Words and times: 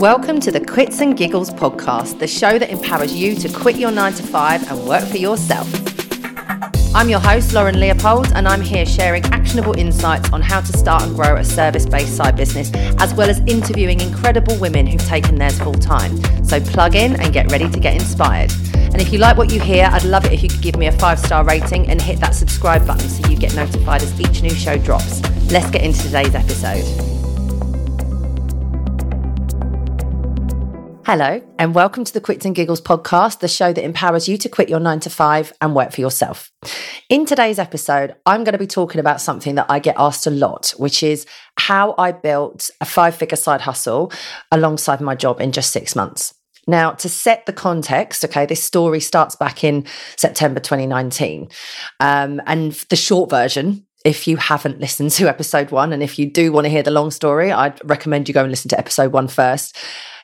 Welcome 0.00 0.40
to 0.40 0.50
the 0.50 0.64
Quits 0.64 1.02
and 1.02 1.14
Giggles 1.14 1.50
podcast, 1.50 2.20
the 2.20 2.26
show 2.26 2.58
that 2.58 2.70
empowers 2.70 3.14
you 3.14 3.34
to 3.34 3.52
quit 3.52 3.76
your 3.76 3.90
nine 3.90 4.14
to 4.14 4.22
five 4.22 4.66
and 4.70 4.88
work 4.88 5.04
for 5.04 5.18
yourself. 5.18 5.68
I'm 6.94 7.10
your 7.10 7.20
host, 7.20 7.52
Lauren 7.52 7.78
Leopold, 7.78 8.32
and 8.34 8.48
I'm 8.48 8.62
here 8.62 8.86
sharing 8.86 9.22
actionable 9.26 9.78
insights 9.78 10.32
on 10.32 10.40
how 10.40 10.62
to 10.62 10.72
start 10.72 11.02
and 11.02 11.14
grow 11.14 11.36
a 11.36 11.44
service 11.44 11.84
based 11.84 12.16
side 12.16 12.34
business, 12.34 12.70
as 12.98 13.12
well 13.12 13.28
as 13.28 13.40
interviewing 13.40 14.00
incredible 14.00 14.56
women 14.56 14.86
who've 14.86 15.06
taken 15.06 15.34
theirs 15.34 15.58
full 15.58 15.74
time. 15.74 16.16
So 16.46 16.60
plug 16.60 16.94
in 16.94 17.20
and 17.20 17.30
get 17.30 17.52
ready 17.52 17.68
to 17.68 17.78
get 17.78 17.92
inspired. 17.92 18.50
And 18.72 19.02
if 19.02 19.12
you 19.12 19.18
like 19.18 19.36
what 19.36 19.52
you 19.52 19.60
hear, 19.60 19.86
I'd 19.92 20.04
love 20.04 20.24
it 20.24 20.32
if 20.32 20.42
you 20.42 20.48
could 20.48 20.62
give 20.62 20.78
me 20.78 20.86
a 20.86 20.92
five 20.92 21.18
star 21.18 21.44
rating 21.44 21.90
and 21.90 22.00
hit 22.00 22.20
that 22.20 22.34
subscribe 22.34 22.86
button 22.86 23.06
so 23.06 23.28
you 23.28 23.36
get 23.36 23.54
notified 23.54 24.02
as 24.02 24.18
each 24.18 24.40
new 24.40 24.54
show 24.54 24.78
drops. 24.78 25.20
Let's 25.52 25.68
get 25.68 25.82
into 25.82 26.02
today's 26.04 26.34
episode. 26.34 27.19
Hello, 31.12 31.42
and 31.58 31.74
welcome 31.74 32.04
to 32.04 32.12
the 32.12 32.20
Quits 32.20 32.44
and 32.44 32.54
Giggles 32.54 32.80
podcast, 32.80 33.40
the 33.40 33.48
show 33.48 33.72
that 33.72 33.84
empowers 33.84 34.28
you 34.28 34.38
to 34.38 34.48
quit 34.48 34.68
your 34.68 34.78
nine 34.78 35.00
to 35.00 35.10
five 35.10 35.52
and 35.60 35.74
work 35.74 35.90
for 35.90 36.00
yourself. 36.00 36.52
In 37.08 37.26
today's 37.26 37.58
episode, 37.58 38.14
I'm 38.26 38.44
going 38.44 38.52
to 38.52 38.58
be 38.58 38.68
talking 38.68 39.00
about 39.00 39.20
something 39.20 39.56
that 39.56 39.66
I 39.68 39.80
get 39.80 39.96
asked 39.98 40.28
a 40.28 40.30
lot, 40.30 40.72
which 40.76 41.02
is 41.02 41.26
how 41.58 41.96
I 41.98 42.12
built 42.12 42.70
a 42.80 42.84
five 42.84 43.16
figure 43.16 43.34
side 43.34 43.62
hustle 43.62 44.12
alongside 44.52 45.00
my 45.00 45.16
job 45.16 45.40
in 45.40 45.50
just 45.50 45.72
six 45.72 45.96
months. 45.96 46.32
Now, 46.68 46.92
to 46.92 47.08
set 47.08 47.44
the 47.44 47.52
context, 47.52 48.24
okay, 48.26 48.46
this 48.46 48.62
story 48.62 49.00
starts 49.00 49.34
back 49.34 49.64
in 49.64 49.86
September 50.14 50.60
2019. 50.60 51.48
Um, 51.98 52.40
and 52.46 52.70
the 52.88 52.94
short 52.94 53.30
version, 53.30 53.84
if 54.04 54.28
you 54.28 54.36
haven't 54.36 54.78
listened 54.78 55.10
to 55.10 55.28
episode 55.28 55.72
one, 55.72 55.92
and 55.92 56.04
if 56.04 56.20
you 56.20 56.30
do 56.30 56.52
want 56.52 56.66
to 56.66 56.70
hear 56.70 56.84
the 56.84 56.92
long 56.92 57.10
story, 57.10 57.50
I'd 57.50 57.80
recommend 57.82 58.28
you 58.28 58.34
go 58.34 58.42
and 58.42 58.50
listen 58.52 58.68
to 58.68 58.78
episode 58.78 59.12
one 59.12 59.26
first 59.26 59.76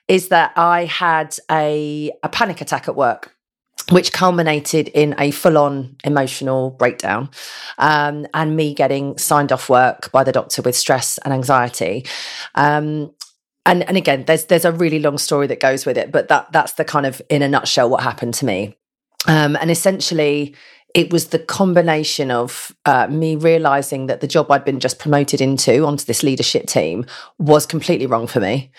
is 0.09 0.29
that 0.29 0.53
I 0.57 0.85
had 0.85 1.37
a, 1.51 2.13
a 2.23 2.29
panic 2.29 2.61
attack 2.61 2.89
at 2.89 2.97
work 2.97 3.33
which 3.91 4.13
culminated 4.13 4.89
in 4.89 5.15
a 5.19 5.31
full 5.31 5.57
on 5.57 5.97
emotional 6.03 6.71
breakdown 6.71 7.31
um, 7.79 8.27
and 8.35 8.57
me 8.57 8.75
getting 8.75 9.17
signed 9.17 9.53
off 9.53 9.69
work 9.69 10.11
by 10.11 10.25
the 10.25 10.33
doctor 10.33 10.61
with 10.61 10.75
stress 10.75 11.19
and 11.19 11.33
anxiety. 11.33 12.05
Um, 12.57 13.15
and, 13.65 13.85
and 13.85 13.97
again, 13.97 14.25
there's 14.25 14.47
there's 14.47 14.65
a 14.65 14.73
really 14.73 14.99
long 14.99 15.19
story 15.19 15.47
that 15.49 15.61
goes 15.61 15.87
with 15.87 15.99
it, 15.99 16.11
but 16.11 16.29
that 16.29 16.51
that's 16.53 16.73
the 16.73 16.85
kind 16.85 17.07
of 17.07 17.23
in 17.29 17.43
a 17.43 17.49
nutshell 17.49 17.89
what 17.89 18.03
happened 18.03 18.35
to 18.35 18.45
me. 18.45 18.77
Um, 19.29 19.57
and 19.57 19.71
essentially, 19.71 20.55
it 20.95 21.13
was 21.13 21.29
the 21.29 21.39
combination 21.39 22.31
of 22.31 22.75
uh, 22.87 23.09
me 23.09 23.37
realizing 23.37 24.07
that 24.07 24.21
the 24.21 24.29
job 24.29 24.51
I'd 24.51 24.65
been 24.65 24.81
just 24.81 24.99
promoted 24.99 25.41
into 25.41 25.85
onto 25.85 26.05
this 26.05 26.23
leadership 26.23 26.67
team 26.67 27.07
was 27.39 27.67
completely 27.67 28.07
wrong 28.07 28.27
for 28.27 28.41
me 28.41 28.73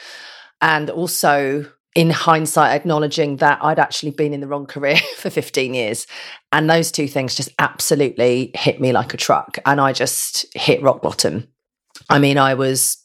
and 0.61 0.89
also 0.89 1.65
in 1.95 2.11
hindsight 2.11 2.75
acknowledging 2.75 3.37
that 3.37 3.57
I'd 3.61 3.79
actually 3.79 4.11
been 4.11 4.31
in 4.31 4.39
the 4.39 4.47
wrong 4.47 4.67
career 4.67 4.97
for 5.17 5.29
15 5.29 5.73
years. 5.73 6.05
And 6.51 6.69
those 6.69 6.91
two 6.91 7.07
things 7.07 7.35
just 7.35 7.49
absolutely 7.57 8.51
hit 8.53 8.79
me 8.79 8.91
like 8.91 9.13
a 9.13 9.17
truck. 9.17 9.57
And 9.65 9.81
I 9.81 9.93
just 9.93 10.45
hit 10.55 10.81
rock 10.83 11.01
bottom. 11.01 11.47
I 12.09 12.19
mean, 12.19 12.37
I 12.37 12.53
was, 12.53 13.03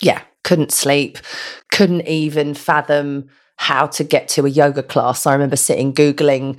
yeah, 0.00 0.22
couldn't 0.42 0.72
sleep, 0.72 1.18
couldn't 1.70 2.08
even 2.08 2.54
fathom 2.54 3.28
how 3.56 3.86
to 3.88 4.04
get 4.04 4.28
to 4.28 4.46
a 4.46 4.50
yoga 4.50 4.82
class. 4.82 5.26
I 5.26 5.34
remember 5.34 5.56
sitting 5.56 5.92
Googling 5.92 6.58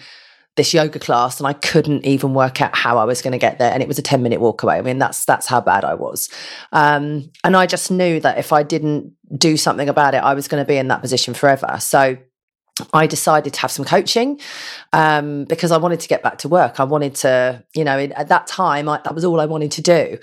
this 0.56 0.73
yoga 0.73 1.00
class 1.00 1.39
and 1.39 1.48
I 1.48 1.53
couldn't 1.53 2.06
even 2.06 2.34
work 2.34 2.61
out 2.61 2.75
how 2.75 2.98
I 2.98 3.03
was 3.03 3.22
going 3.22 3.34
to 3.34 3.38
get 3.38 3.59
there. 3.59 3.72
And 3.72 3.81
it 3.81 3.88
was 3.88 4.00
a 4.00 4.02
10 4.02 4.23
minute 4.23 4.39
walk 4.39 4.64
away. 4.64 4.78
I 4.78 4.81
mean, 4.81 5.00
that's, 5.00 5.25
that's 5.25 5.48
how 5.48 5.59
bad 5.61 5.84
I 5.84 5.95
was. 5.95 6.30
Um, 6.72 7.31
and 7.44 7.58
I 7.58 7.66
just 7.66 7.92
knew 7.92 8.20
that 8.22 8.38
if 8.38 8.53
I 8.53 8.64
didn't 8.64 9.14
do 9.38 9.58
something 9.58 9.89
about 9.89 10.14
it, 10.14 10.20
I 10.20 10.33
was 10.33 10.48
going 10.48 10.64
to 10.64 10.67
be 10.67 10.77
in 10.77 10.88
that 10.88 11.02
position 11.02 11.33
forever. 11.33 11.77
So 11.80 12.17
I 12.93 13.08
decided 13.08 13.54
to 13.54 13.61
have 13.61 13.71
some 13.71 13.86
coaching 13.86 14.39
um, 14.93 15.45
because 15.45 15.71
I 15.71 15.77
wanted 15.77 15.99
to 16.02 16.08
get 16.08 16.23
back 16.23 16.38
to 16.39 16.49
work. 16.49 16.80
I 16.80 16.83
wanted 16.83 17.16
to, 17.16 17.64
you 17.73 17.83
know, 17.83 17.98
at 17.98 18.30
that 18.30 18.48
time, 18.48 18.89
I, 18.89 18.99
that 19.04 19.16
was 19.16 19.26
all 19.26 19.39
I 19.39 19.45
wanted 19.45 19.72
to 19.72 19.82
do. 19.82 20.17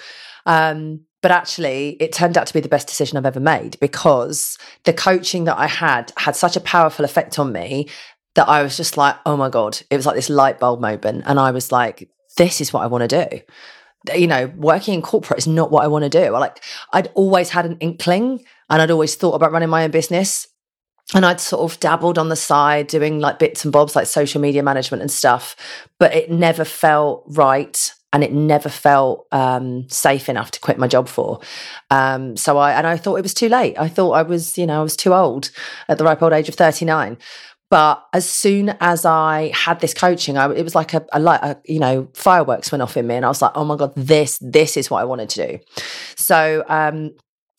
Um, 0.44 1.00
but 1.22 1.30
actually, 1.30 1.96
it 2.00 2.12
turned 2.12 2.36
out 2.36 2.48
to 2.48 2.52
be 2.52 2.60
the 2.60 2.68
best 2.68 2.88
decision 2.88 3.16
I've 3.16 3.24
ever 3.24 3.40
made 3.40 3.78
because 3.78 4.58
the 4.84 4.92
coaching 4.92 5.44
that 5.44 5.56
I 5.56 5.68
had 5.68 6.12
had 6.16 6.34
such 6.34 6.56
a 6.56 6.60
powerful 6.60 7.04
effect 7.04 7.38
on 7.38 7.52
me 7.52 7.88
that 8.34 8.48
I 8.48 8.62
was 8.62 8.76
just 8.76 8.96
like, 8.96 9.16
oh 9.26 9.36
my 9.36 9.48
God, 9.48 9.78
it 9.90 9.96
was 9.96 10.06
like 10.06 10.16
this 10.16 10.30
light 10.30 10.58
bulb 10.58 10.80
moment. 10.80 11.24
And 11.26 11.38
I 11.38 11.50
was 11.50 11.70
like, 11.70 12.08
this 12.36 12.60
is 12.60 12.72
what 12.72 12.82
I 12.82 12.86
want 12.86 13.08
to 13.08 13.26
do. 13.28 13.40
You 14.18 14.26
know, 14.26 14.52
working 14.56 14.94
in 14.94 15.02
corporate 15.02 15.38
is 15.38 15.46
not 15.46 15.70
what 15.70 15.84
I 15.84 15.88
want 15.88 16.04
to 16.04 16.08
do. 16.08 16.34
I 16.34 16.38
like, 16.38 16.62
I'd 16.92 17.10
always 17.14 17.50
had 17.50 17.66
an 17.66 17.76
inkling 17.78 18.44
and 18.68 18.82
I'd 18.82 18.90
always 18.90 19.14
thought 19.14 19.34
about 19.34 19.52
running 19.52 19.68
my 19.68 19.84
own 19.84 19.90
business. 19.90 20.48
And 21.14 21.26
I'd 21.26 21.40
sort 21.40 21.70
of 21.70 21.78
dabbled 21.78 22.16
on 22.16 22.30
the 22.30 22.36
side 22.36 22.86
doing 22.86 23.20
like 23.20 23.38
bits 23.38 23.64
and 23.64 23.72
bobs 23.72 23.94
like 23.94 24.06
social 24.06 24.40
media 24.40 24.62
management 24.62 25.02
and 25.02 25.10
stuff, 25.10 25.56
but 25.98 26.14
it 26.14 26.30
never 26.30 26.64
felt 26.64 27.24
right 27.28 27.92
and 28.12 28.22
it 28.22 28.32
never 28.32 28.68
felt 28.68 29.26
um, 29.32 29.88
safe 29.88 30.28
enough 30.28 30.50
to 30.52 30.60
quit 30.60 30.78
my 30.78 30.86
job 30.86 31.08
for. 31.08 31.40
Um, 31.90 32.36
so 32.36 32.58
I 32.58 32.72
and 32.72 32.86
I 32.86 32.96
thought 32.96 33.16
it 33.16 33.22
was 33.22 33.34
too 33.34 33.48
late. 33.48 33.78
I 33.78 33.88
thought 33.88 34.12
I 34.12 34.22
was, 34.22 34.58
you 34.58 34.66
know, 34.66 34.80
I 34.80 34.82
was 34.82 34.96
too 34.96 35.14
old 35.14 35.50
at 35.88 35.98
the 35.98 36.04
ripe 36.04 36.22
old 36.22 36.32
age 36.32 36.48
of 36.48 36.54
thirty 36.54 36.84
nine. 36.84 37.16
But 37.72 38.06
as 38.12 38.28
soon 38.28 38.76
as 38.82 39.06
I 39.06 39.50
had 39.54 39.80
this 39.80 39.94
coaching, 39.94 40.36
I, 40.36 40.52
it 40.52 40.62
was 40.62 40.74
like 40.74 40.92
a, 40.92 41.06
a, 41.14 41.22
a, 41.22 41.56
you 41.64 41.78
know, 41.78 42.06
fireworks 42.12 42.70
went 42.70 42.82
off 42.82 42.98
in 42.98 43.06
me, 43.06 43.14
and 43.14 43.24
I 43.24 43.28
was 43.28 43.40
like, 43.40 43.52
oh 43.54 43.64
my 43.64 43.76
god, 43.76 43.94
this 43.96 44.36
this 44.42 44.76
is 44.76 44.90
what 44.90 45.00
I 45.00 45.04
wanted 45.04 45.30
to 45.30 45.46
do. 45.46 45.58
So. 46.14 46.64
Um, 46.68 47.12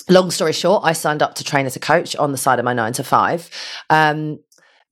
long 0.09 0.31
story 0.31 0.52
short, 0.52 0.84
I 0.84 0.91
signed 0.91 1.23
up 1.23 1.35
to 1.35 1.46
train 1.46 1.66
as 1.66 1.78
a 1.78 1.79
coach 1.79 2.13
on 2.18 2.34
the 2.34 2.38
side 2.38 2.59
of 2.59 2.66
my 2.66 2.73
nine 2.73 2.91
to 2.94 3.06
five. 3.06 3.50
Um, 3.90 4.40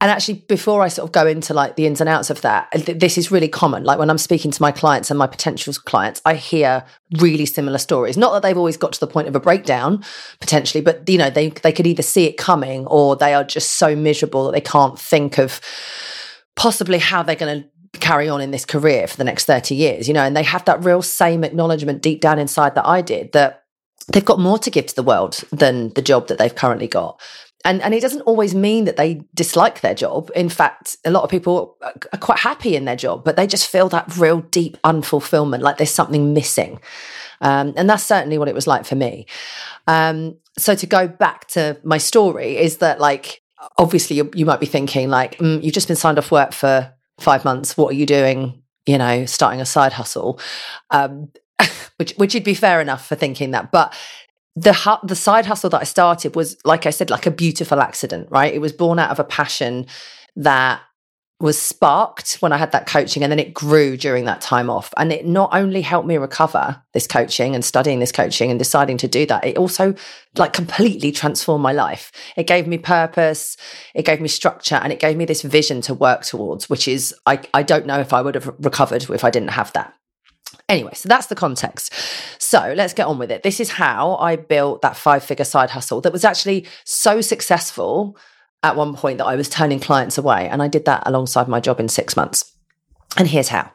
and 0.02 0.10
actually 0.10 0.34
before 0.48 0.82
i 0.82 0.88
sort 0.88 1.08
of 1.08 1.14
go 1.14 1.26
into 1.26 1.54
like 1.54 1.76
the 1.78 1.86
ins 1.86 2.02
and 2.02 2.10
outs 2.10 2.30
of 2.30 2.42
that 2.42 2.70
th- 2.72 3.00
this 3.00 3.18
is 3.18 3.32
really 3.32 3.48
common. 3.48 3.84
Like 3.84 4.00
when 4.00 4.10
i'm 4.10 4.18
speaking 4.18 4.52
to 4.52 4.62
my 4.62 4.72
clients 4.72 5.10
and 5.10 5.18
my 5.18 5.28
potential 5.28 5.74
clients 5.74 6.22
i 6.26 6.34
hear 6.34 6.84
really 7.20 7.46
similar 7.46 7.78
stories. 7.78 8.18
Not 8.18 8.34
that 8.34 8.42
they've 8.42 8.58
always 8.58 8.78
got 8.78 8.94
to 8.94 9.00
the 9.00 9.08
point 9.08 9.28
of 9.28 9.36
a 9.36 9.40
breakdown 9.40 10.04
potentially 10.40 10.82
but 10.82 11.08
you 11.08 11.18
know 11.18 11.30
they 11.30 11.50
they 11.50 11.72
could 11.72 11.88
either 11.88 12.04
see 12.04 12.26
it 12.26 12.38
coming 12.38 12.86
or 12.88 13.16
they 13.16 13.34
are 13.34 13.44
just 13.44 13.74
so 13.74 13.96
miserable 13.96 14.46
that 14.46 14.54
they 14.54 14.62
can't 14.62 15.00
think 15.00 15.38
of 15.38 15.62
possibly 16.56 16.98
how 16.98 17.24
they're 17.24 17.36
going 17.36 17.62
to 17.62 18.00
carry 18.00 18.28
on 18.28 18.42
in 18.42 18.52
this 18.52 18.66
career 18.66 19.06
for 19.08 19.18
the 19.18 19.24
next 19.24 19.46
30 19.46 19.76
years 19.76 20.08
you 20.08 20.14
know? 20.14 20.24
And 20.24 20.36
they 20.36 20.44
have 20.44 20.66
that 20.66 20.84
real 20.84 21.02
same 21.02 21.44
acknowledgement 21.44 22.02
deep 22.02 22.22
down 22.22 22.40
inside 22.40 22.76
that 22.76 22.88
i 22.88 23.02
did 23.02 23.32
that 23.34 23.64
they've 24.12 24.26
got 24.26 24.40
more 24.40 24.58
to 24.58 24.72
give 24.72 24.88
to 24.88 24.96
the 24.96 25.04
world 25.04 25.44
than 25.52 25.90
the 25.90 26.02
job 26.02 26.28
that 26.28 26.38
they've 26.38 26.56
currently 26.56 26.88
got 26.88 27.22
and 27.66 27.82
and 27.82 27.94
it 27.94 28.02
doesn't 28.02 28.22
always 28.22 28.56
mean 28.56 28.86
that 28.86 28.98
they 28.98 29.22
dislike 29.34 29.82
their 29.82 29.94
job. 29.94 30.32
In 30.36 30.50
fact 30.50 30.98
a 31.06 31.12
lot 31.12 31.24
of 31.24 31.30
people 31.30 31.78
are 31.82 32.20
quite 32.20 32.40
happy 32.40 32.76
in 32.76 32.86
their 32.86 32.96
job 32.96 33.24
but 33.24 33.36
they 33.36 33.48
just 33.48 33.68
feel 33.68 33.90
that 33.90 34.18
real 34.18 34.42
deep 34.42 34.78
unfulfillment 34.84 35.62
like 35.62 35.78
there's 35.78 35.92
something 35.92 36.34
missing. 36.34 36.80
Um, 37.42 37.74
and 37.76 37.90
that's 37.90 38.04
certainly 38.04 38.38
what 38.38 38.48
it 38.48 38.56
was 38.56 38.68
like 38.68 38.86
for 38.86 38.96
me. 38.96 39.26
Um, 39.88 40.38
so 40.58 40.76
to 40.76 40.86
go 40.86 41.08
back 41.08 41.48
to 41.50 41.80
my 41.84 41.98
story 41.98 42.58
is 42.58 42.78
that 42.78 43.00
like 43.00 43.42
obviously 43.78 44.16
you, 44.16 44.30
you 44.36 44.46
might 44.46 44.60
be 44.60 44.66
thinking 44.66 45.10
like 45.10 45.38
mm, 45.38 45.64
you've 45.64 45.74
just 45.74 45.88
been 45.88 45.98
signed 45.98 46.18
off 46.18 46.32
work 46.32 46.54
for 46.54 46.94
five 47.20 47.46
months. 47.46 47.78
What 47.78 47.92
are 47.92 47.98
you 47.98 48.06
doing 48.06 48.62
you 48.86 48.98
know 48.98 49.26
starting 49.26 49.62
a 49.62 49.66
side 49.66 49.94
hustle? 49.94 50.40
Um, 50.90 51.32
which 51.98 52.14
which 52.14 52.34
would 52.34 52.44
be 52.44 52.54
fair 52.54 52.82
enough 52.82 53.08
for 53.08 53.16
thinking 53.16 53.52
that. 53.52 53.72
But 53.72 53.94
the 54.56 55.00
the 55.04 55.16
side 55.16 55.46
hustle 55.46 55.70
that 55.70 55.82
I 55.82 55.86
started 55.86 56.36
was 56.36 56.58
like 56.66 56.86
I 56.86 56.90
said 56.90 57.10
like 57.10 57.26
a 57.26 57.32
beautiful 57.32 57.80
accident 57.80 58.28
right? 58.30 58.54
It 58.54 58.60
was 58.60 58.74
born 58.74 59.00
out 59.00 59.12
of 59.12 59.20
a 59.20 59.24
passion 59.24 59.88
that 60.36 60.82
was 61.40 61.60
sparked 61.60 62.36
when 62.36 62.54
I 62.54 62.58
had 62.58 62.72
that 62.72 62.86
coaching 62.86 63.24
and 63.24 63.32
then 63.32 63.40
it 63.40 63.54
grew 63.54 63.98
during 63.98 64.26
that 64.26 64.42
time 64.42 64.70
off. 64.70 64.94
And 64.96 65.12
it 65.12 65.26
not 65.26 65.50
only 65.54 65.82
helped 65.82 66.08
me 66.08 66.18
recover 66.18 66.84
this 66.94 67.08
coaching 67.08 67.56
and 67.56 67.66
studying 67.66 67.98
this 67.98 68.12
coaching 68.12 68.52
and 68.52 68.60
deciding 68.60 68.98
to 68.98 69.08
do 69.08 69.26
that 69.26 69.44
it 69.44 69.58
also 69.58 69.96
like 70.38 70.54
completely 70.54 71.12
transformed 71.12 71.64
my 71.64 71.74
life. 71.74 72.12
It 72.38 72.46
gave 72.46 72.68
me 72.68 72.78
purpose 72.78 73.58
it 73.96 74.06
gave 74.06 74.22
me 74.22 74.28
structure 74.28 74.76
and 74.76 74.94
it 74.94 75.00
gave 75.00 75.18
me 75.18 75.26
this 75.26 75.42
vision 75.42 75.82
to 75.82 75.94
work 75.94 76.24
towards 76.24 76.70
which 76.70 76.88
is 76.88 77.16
I 77.26 77.42
I 77.54 77.64
don't 77.64 77.86
know 77.86 78.00
if 78.00 78.14
I 78.14 78.22
would 78.22 78.36
have 78.36 78.54
recovered 78.60 79.10
if 79.10 79.24
I 79.24 79.30
didn't 79.30 79.52
have 79.52 79.74
that 79.74 79.94
Anyway, 80.72 80.94
so 80.94 81.10
that's 81.10 81.28
the 81.28 81.36
context. 81.36 81.94
So 82.42 82.74
let's 82.78 82.94
get 82.94 83.06
on 83.06 83.18
with 83.18 83.30
it. 83.30 83.44
This 83.44 83.60
is 83.60 83.72
how 83.72 84.16
I 84.16 84.38
built 84.38 84.82
that 84.84 84.96
five 84.96 85.22
figure 85.22 85.44
side 85.44 85.70
hustle 85.70 86.00
that 86.00 86.14
was 86.14 86.24
actually 86.24 86.66
so 86.86 87.20
successful 87.20 88.18
at 88.64 88.78
one 88.78 88.96
point 88.96 89.18
that 89.18 89.26
I 89.26 89.36
was 89.36 89.50
turning 89.50 89.82
clients 89.82 90.18
away. 90.18 90.48
And 90.48 90.64
I 90.64 90.70
did 90.70 90.86
that 90.86 91.04
alongside 91.06 91.50
my 91.50 91.60
job 91.60 91.82
in 91.82 91.90
six 91.90 92.16
months. 92.16 92.56
And 93.18 93.28
here's 93.28 93.50
how. 93.50 93.70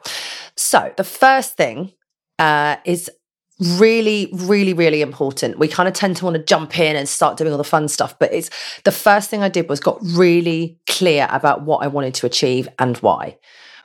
So 0.55 0.91
the 0.97 1.03
first 1.03 1.55
thing 1.55 1.93
uh, 2.39 2.77
is 2.83 3.11
really 3.59 4.29
really 4.33 4.71
really 4.71 5.01
important 5.01 5.57
we 5.57 5.67
kind 5.67 5.89
of 5.89 5.93
tend 5.95 6.15
to 6.15 6.23
want 6.23 6.37
to 6.37 6.43
jump 6.43 6.77
in 6.77 6.95
and 6.95 7.09
start 7.09 7.37
doing 7.37 7.51
all 7.51 7.57
the 7.57 7.63
fun 7.63 7.87
stuff 7.87 8.13
but 8.19 8.31
it's 8.31 8.51
the 8.83 8.91
first 8.91 9.31
thing 9.31 9.41
i 9.41 9.49
did 9.49 9.67
was 9.67 9.79
got 9.79 9.97
really 10.13 10.77
clear 10.85 11.27
about 11.31 11.63
what 11.63 11.83
i 11.83 11.87
wanted 11.87 12.13
to 12.13 12.27
achieve 12.27 12.69
and 12.77 12.97
why 12.97 13.35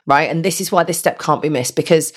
right 0.05 0.29
and 0.29 0.45
this 0.45 0.61
is 0.61 0.71
why 0.71 0.83
this 0.83 0.99
step 0.99 1.17
can't 1.17 1.41
be 1.41 1.49
missed 1.49 1.75
because 1.75 2.13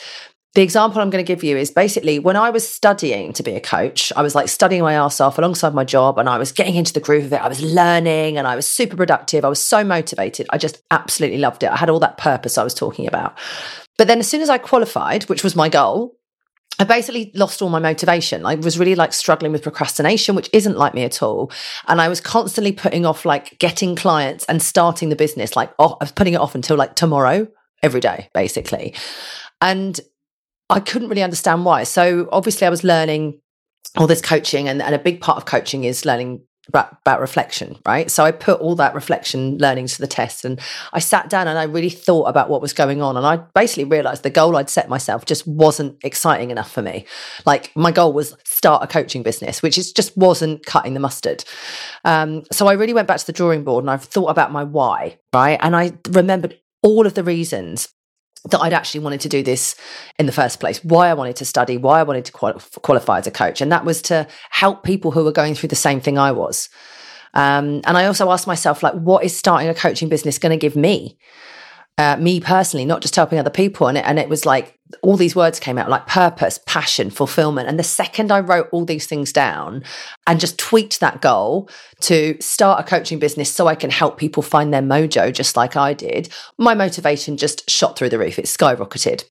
the 0.56 0.62
example 0.62 1.02
I'm 1.02 1.10
going 1.10 1.22
to 1.22 1.28
give 1.28 1.44
you 1.44 1.58
is 1.58 1.70
basically 1.70 2.18
when 2.18 2.34
I 2.34 2.48
was 2.48 2.66
studying 2.66 3.34
to 3.34 3.42
be 3.42 3.52
a 3.52 3.60
coach, 3.60 4.10
I 4.16 4.22
was 4.22 4.34
like 4.34 4.48
studying 4.48 4.80
my 4.80 4.94
ass 4.94 5.20
off 5.20 5.36
alongside 5.36 5.74
my 5.74 5.84
job 5.84 6.18
and 6.18 6.30
I 6.30 6.38
was 6.38 6.50
getting 6.50 6.76
into 6.76 6.94
the 6.94 7.00
groove 7.00 7.26
of 7.26 7.32
it. 7.34 7.42
I 7.42 7.48
was 7.48 7.60
learning 7.60 8.38
and 8.38 8.48
I 8.48 8.56
was 8.56 8.66
super 8.66 8.96
productive. 8.96 9.44
I 9.44 9.50
was 9.50 9.62
so 9.62 9.84
motivated. 9.84 10.46
I 10.48 10.56
just 10.56 10.82
absolutely 10.90 11.36
loved 11.36 11.62
it. 11.62 11.70
I 11.70 11.76
had 11.76 11.90
all 11.90 12.00
that 12.00 12.16
purpose 12.16 12.56
I 12.56 12.64
was 12.64 12.72
talking 12.72 13.06
about. 13.06 13.36
But 13.98 14.08
then 14.08 14.18
as 14.18 14.28
soon 14.28 14.40
as 14.40 14.48
I 14.48 14.56
qualified, 14.56 15.24
which 15.24 15.44
was 15.44 15.54
my 15.54 15.68
goal, 15.68 16.16
I 16.78 16.84
basically 16.84 17.32
lost 17.34 17.60
all 17.60 17.68
my 17.68 17.78
motivation. 17.78 18.46
I 18.46 18.54
was 18.54 18.78
really 18.78 18.94
like 18.94 19.12
struggling 19.12 19.52
with 19.52 19.62
procrastination, 19.62 20.34
which 20.34 20.48
isn't 20.54 20.78
like 20.78 20.94
me 20.94 21.04
at 21.04 21.22
all. 21.22 21.52
And 21.86 22.00
I 22.00 22.08
was 22.08 22.22
constantly 22.22 22.72
putting 22.72 23.04
off 23.04 23.26
like 23.26 23.58
getting 23.58 23.94
clients 23.94 24.46
and 24.46 24.62
starting 24.62 25.10
the 25.10 25.16
business. 25.16 25.54
Like, 25.54 25.74
oh, 25.78 25.98
I 26.00 26.04
was 26.04 26.12
putting 26.12 26.32
it 26.32 26.40
off 26.40 26.54
until 26.54 26.78
like 26.78 26.94
tomorrow, 26.94 27.46
every 27.82 28.00
day, 28.00 28.30
basically. 28.32 28.94
And 29.60 30.00
I 30.68 30.80
couldn't 30.80 31.08
really 31.08 31.22
understand 31.22 31.64
why. 31.64 31.84
So 31.84 32.28
obviously, 32.32 32.66
I 32.66 32.70
was 32.70 32.84
learning 32.84 33.40
all 33.96 34.06
this 34.06 34.20
coaching, 34.20 34.68
and, 34.68 34.82
and 34.82 34.94
a 34.94 34.98
big 34.98 35.20
part 35.20 35.38
of 35.38 35.46
coaching 35.46 35.84
is 35.84 36.04
learning 36.04 36.42
about, 36.68 36.98
about 37.02 37.20
reflection, 37.20 37.78
right? 37.86 38.10
So 38.10 38.24
I 38.24 38.32
put 38.32 38.60
all 38.60 38.74
that 38.74 38.94
reflection 38.94 39.56
learning 39.58 39.86
to 39.86 40.00
the 40.00 40.08
test, 40.08 40.44
and 40.44 40.60
I 40.92 40.98
sat 40.98 41.30
down 41.30 41.46
and 41.46 41.58
I 41.58 41.62
really 41.62 41.90
thought 41.90 42.24
about 42.24 42.50
what 42.50 42.60
was 42.60 42.72
going 42.72 43.00
on, 43.00 43.16
and 43.16 43.24
I 43.24 43.36
basically 43.54 43.84
realized 43.84 44.22
the 44.24 44.30
goal 44.30 44.56
I'd 44.56 44.68
set 44.68 44.88
myself 44.88 45.24
just 45.24 45.46
wasn't 45.46 45.96
exciting 46.02 46.50
enough 46.50 46.70
for 46.70 46.82
me. 46.82 47.06
Like 47.44 47.70
my 47.76 47.92
goal 47.92 48.12
was 48.12 48.36
start 48.44 48.82
a 48.82 48.88
coaching 48.88 49.22
business, 49.22 49.62
which 49.62 49.78
is 49.78 49.92
just 49.92 50.16
wasn't 50.16 50.66
cutting 50.66 50.94
the 50.94 51.00
mustard. 51.00 51.44
Um, 52.04 52.42
so 52.50 52.66
I 52.66 52.72
really 52.72 52.92
went 52.92 53.06
back 53.06 53.18
to 53.18 53.26
the 53.26 53.32
drawing 53.32 53.62
board 53.62 53.84
and 53.84 53.90
I've 53.90 54.04
thought 54.04 54.28
about 54.28 54.50
my 54.50 54.64
why, 54.64 55.18
right? 55.32 55.58
And 55.62 55.76
I 55.76 55.92
remembered 56.10 56.58
all 56.82 57.06
of 57.06 57.14
the 57.14 57.22
reasons 57.22 57.88
that 58.50 58.60
I'd 58.60 58.72
actually 58.72 59.00
wanted 59.00 59.20
to 59.22 59.28
do 59.28 59.42
this 59.42 59.74
in 60.18 60.26
the 60.26 60.32
first 60.32 60.60
place, 60.60 60.82
why 60.84 61.08
I 61.08 61.14
wanted 61.14 61.36
to 61.36 61.44
study, 61.44 61.76
why 61.76 62.00
I 62.00 62.02
wanted 62.02 62.24
to 62.26 62.32
quali- 62.32 62.60
qualify 62.82 63.18
as 63.18 63.26
a 63.26 63.30
coach. 63.30 63.60
And 63.60 63.72
that 63.72 63.84
was 63.84 64.02
to 64.02 64.26
help 64.50 64.82
people 64.82 65.10
who 65.10 65.24
were 65.24 65.32
going 65.32 65.54
through 65.54 65.68
the 65.68 65.76
same 65.76 66.00
thing 66.00 66.18
I 66.18 66.32
was. 66.32 66.68
Um, 67.34 67.82
and 67.84 67.98
I 67.98 68.06
also 68.06 68.30
asked 68.30 68.46
myself, 68.46 68.82
like, 68.82 68.94
what 68.94 69.24
is 69.24 69.36
starting 69.36 69.68
a 69.68 69.74
coaching 69.74 70.08
business 70.08 70.38
going 70.38 70.50
to 70.50 70.56
give 70.56 70.76
me? 70.76 71.18
Uh, 71.98 72.16
me 72.16 72.40
personally, 72.40 72.84
not 72.84 73.00
just 73.00 73.16
helping 73.16 73.38
other 73.38 73.50
people. 73.50 73.88
And 73.88 73.96
it, 73.96 74.04
and 74.06 74.18
it 74.18 74.28
was 74.28 74.44
like 74.44 74.78
all 75.02 75.16
these 75.16 75.34
words 75.34 75.58
came 75.58 75.78
out 75.78 75.88
like 75.88 76.06
purpose, 76.06 76.60
passion, 76.66 77.10
fulfillment. 77.10 77.68
And 77.68 77.78
the 77.78 77.84
second 77.84 78.30
I 78.30 78.40
wrote 78.40 78.68
all 78.70 78.84
these 78.84 79.06
things 79.06 79.32
down 79.32 79.82
and 80.26 80.38
just 80.38 80.58
tweaked 80.58 81.00
that 81.00 81.22
goal 81.22 81.68
to 82.00 82.36
start 82.40 82.80
a 82.80 82.88
coaching 82.88 83.18
business 83.18 83.52
so 83.52 83.66
I 83.66 83.74
can 83.74 83.90
help 83.90 84.18
people 84.18 84.42
find 84.42 84.72
their 84.72 84.82
mojo, 84.82 85.32
just 85.32 85.56
like 85.56 85.76
I 85.76 85.94
did, 85.94 86.28
my 86.58 86.74
motivation 86.74 87.36
just 87.36 87.68
shot 87.68 87.96
through 87.98 88.10
the 88.10 88.18
roof. 88.18 88.38
It 88.38 88.44
skyrocketed. 88.44 89.24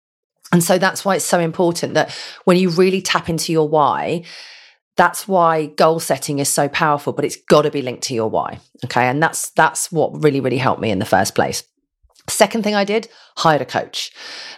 And 0.51 0.63
so 0.63 0.77
that's 0.77 1.05
why 1.05 1.15
it's 1.15 1.25
so 1.25 1.39
important 1.39 1.93
that 1.93 2.11
when 2.45 2.57
you 2.57 2.69
really 2.69 3.01
tap 3.01 3.29
into 3.29 3.51
your 3.51 3.67
why, 3.67 4.23
that's 4.97 5.27
why 5.27 5.67
goal 5.67 5.99
setting 5.99 6.39
is 6.39 6.49
so 6.49 6.67
powerful, 6.69 7.13
but 7.13 7.25
it's 7.25 7.35
got 7.35 7.63
to 7.63 7.71
be 7.71 7.81
linked 7.81 8.03
to 8.03 8.13
your 8.13 8.29
why. 8.29 8.59
Okay. 8.85 9.03
And 9.03 9.21
that's 9.21 9.49
that's 9.51 9.91
what 9.91 10.23
really, 10.23 10.39
really 10.39 10.57
helped 10.57 10.81
me 10.81 10.89
in 10.89 10.99
the 10.99 11.05
first 11.05 11.35
place. 11.35 11.63
Second 12.27 12.63
thing 12.63 12.75
I 12.75 12.83
did, 12.83 13.07
hired 13.37 13.61
a 13.61 13.65
coach. 13.65 14.11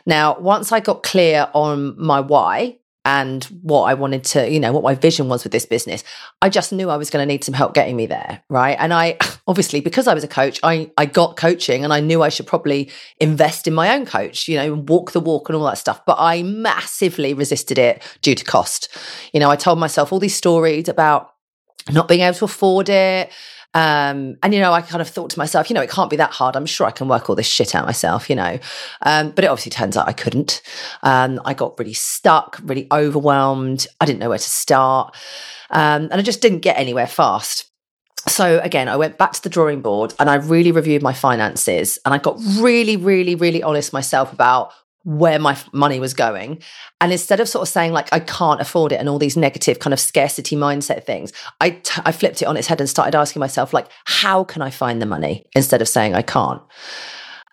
Now, 0.05 0.39
once 0.39 0.71
I 0.71 0.79
got 0.79 1.03
clear 1.03 1.49
on 1.53 1.99
my 2.01 2.21
why 2.21 2.77
and 3.03 3.43
what 3.61 3.83
I 3.83 3.93
wanted 3.93 4.25
to, 4.25 4.49
you 4.49 4.59
know, 4.59 4.73
what 4.73 4.83
my 4.83 4.93
vision 4.93 5.29
was 5.29 5.43
with 5.43 5.53
this 5.53 5.65
business, 5.65 6.03
I 6.41 6.49
just 6.49 6.73
knew 6.73 6.89
I 6.89 6.97
was 6.97 7.09
going 7.09 7.25
to 7.25 7.33
need 7.33 7.43
some 7.43 7.53
help 7.53 7.73
getting 7.73 7.95
me 7.95 8.05
there. 8.05 8.43
Right. 8.49 8.75
And 8.79 8.93
I 8.93 9.17
obviously, 9.47 9.79
because 9.79 10.07
I 10.07 10.13
was 10.13 10.23
a 10.23 10.27
coach, 10.27 10.59
I, 10.63 10.91
I 10.97 11.05
got 11.05 11.37
coaching 11.37 11.83
and 11.83 11.93
I 11.93 11.99
knew 11.99 12.21
I 12.21 12.29
should 12.29 12.47
probably 12.47 12.89
invest 13.19 13.67
in 13.67 13.73
my 13.73 13.95
own 13.95 14.05
coach, 14.05 14.47
you 14.47 14.57
know, 14.57 14.73
walk 14.73 15.11
the 15.11 15.19
walk 15.19 15.49
and 15.49 15.55
all 15.55 15.65
that 15.65 15.77
stuff. 15.77 16.05
But 16.05 16.17
I 16.19 16.43
massively 16.43 17.33
resisted 17.33 17.77
it 17.77 18.01
due 18.21 18.35
to 18.35 18.43
cost. 18.43 18.89
You 19.33 19.39
know, 19.39 19.49
I 19.49 19.55
told 19.55 19.79
myself 19.79 20.11
all 20.11 20.19
these 20.19 20.35
stories 20.35 20.89
about 20.89 21.31
not 21.89 22.07
being 22.07 22.21
able 22.21 22.37
to 22.37 22.45
afford 22.45 22.89
it 22.89 23.31
um, 23.77 24.37
and, 24.41 24.55
you 24.55 24.59
know, 24.59 24.73
I 24.73 24.81
kind 24.81 25.03
of 25.03 25.07
thought 25.07 25.29
to 25.29 25.37
myself, 25.37 25.69
you 25.69 25.75
know, 25.75 25.83
it 25.83 25.91
can't 25.91 26.09
be 26.09 26.15
that 26.15 26.31
hard. 26.31 26.55
I'm 26.55 26.65
sure 26.65 26.87
I 26.87 26.91
can 26.91 27.07
work 27.07 27.29
all 27.29 27.35
this 27.35 27.45
shit 27.45 27.75
out 27.75 27.85
myself, 27.85 28.27
you 28.27 28.35
know. 28.35 28.57
Um, 29.03 29.29
but 29.29 29.43
it 29.43 29.49
obviously 29.49 29.69
turns 29.69 29.95
out 29.95 30.07
I 30.07 30.13
couldn't. 30.13 30.63
Um, 31.03 31.39
I 31.45 31.53
got 31.53 31.77
really 31.77 31.93
stuck, 31.93 32.59
really 32.63 32.87
overwhelmed. 32.91 33.85
I 34.01 34.05
didn't 34.05 34.17
know 34.17 34.29
where 34.29 34.39
to 34.39 34.49
start. 34.49 35.15
Um, 35.69 36.05
and 36.05 36.15
I 36.15 36.23
just 36.23 36.41
didn't 36.41 36.61
get 36.61 36.79
anywhere 36.79 37.05
fast. 37.05 37.69
So 38.27 38.59
again, 38.61 38.89
I 38.89 38.95
went 38.95 39.19
back 39.19 39.33
to 39.33 39.43
the 39.43 39.49
drawing 39.49 39.81
board 39.81 40.15
and 40.19 40.27
I 40.27 40.35
really 40.35 40.71
reviewed 40.71 41.03
my 41.03 41.13
finances 41.13 41.99
and 42.03 42.15
I 42.15 42.17
got 42.17 42.39
really, 42.57 42.97
really, 42.97 43.35
really 43.35 43.61
honest 43.61 43.93
myself 43.93 44.33
about 44.33 44.71
where 45.07 45.39
my 45.39 45.57
money 45.71 46.01
was 46.01 46.13
going. 46.13 46.61
And 46.99 47.13
instead 47.13 47.39
of 47.39 47.47
sort 47.47 47.61
of 47.61 47.69
saying 47.69 47.93
like 47.93 48.09
I 48.11 48.19
can't 48.19 48.59
afford 48.59 48.91
it 48.91 48.97
and 48.97 49.07
all 49.07 49.17
these 49.17 49.37
negative 49.37 49.79
kind 49.79 49.93
of 49.93 50.01
scarcity 50.01 50.57
mindset 50.57 51.05
things, 51.05 51.31
I, 51.61 51.69
t- 51.69 52.01
I 52.03 52.11
flipped 52.11 52.41
it 52.41 52.45
on 52.45 52.57
its 52.57 52.67
head 52.67 52.81
and 52.81 52.89
started 52.89 53.15
asking 53.15 53.39
myself 53.39 53.71
like 53.71 53.87
how 54.03 54.43
can 54.43 54.61
I 54.61 54.69
find 54.69 55.01
the 55.01 55.05
money 55.05 55.45
instead 55.55 55.81
of 55.81 55.87
saying 55.87 56.13
I 56.13 56.23
can't. 56.23 56.61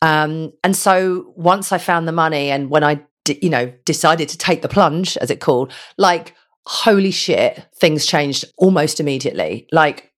Um, 0.02 0.52
and 0.64 0.76
so 0.76 1.32
once 1.36 1.70
I 1.70 1.78
found 1.78 2.08
the 2.08 2.12
money 2.12 2.50
and 2.50 2.70
when 2.70 2.82
I 2.82 3.02
d- 3.24 3.38
you 3.40 3.50
know 3.50 3.72
decided 3.84 4.28
to 4.30 4.38
take 4.38 4.62
the 4.62 4.68
plunge 4.68 5.16
as 5.18 5.30
it 5.30 5.38
called, 5.38 5.72
like 5.96 6.34
holy 6.66 7.12
shit, 7.12 7.64
things 7.76 8.04
changed 8.04 8.46
almost 8.58 8.98
immediately. 8.98 9.68
Like 9.70 10.12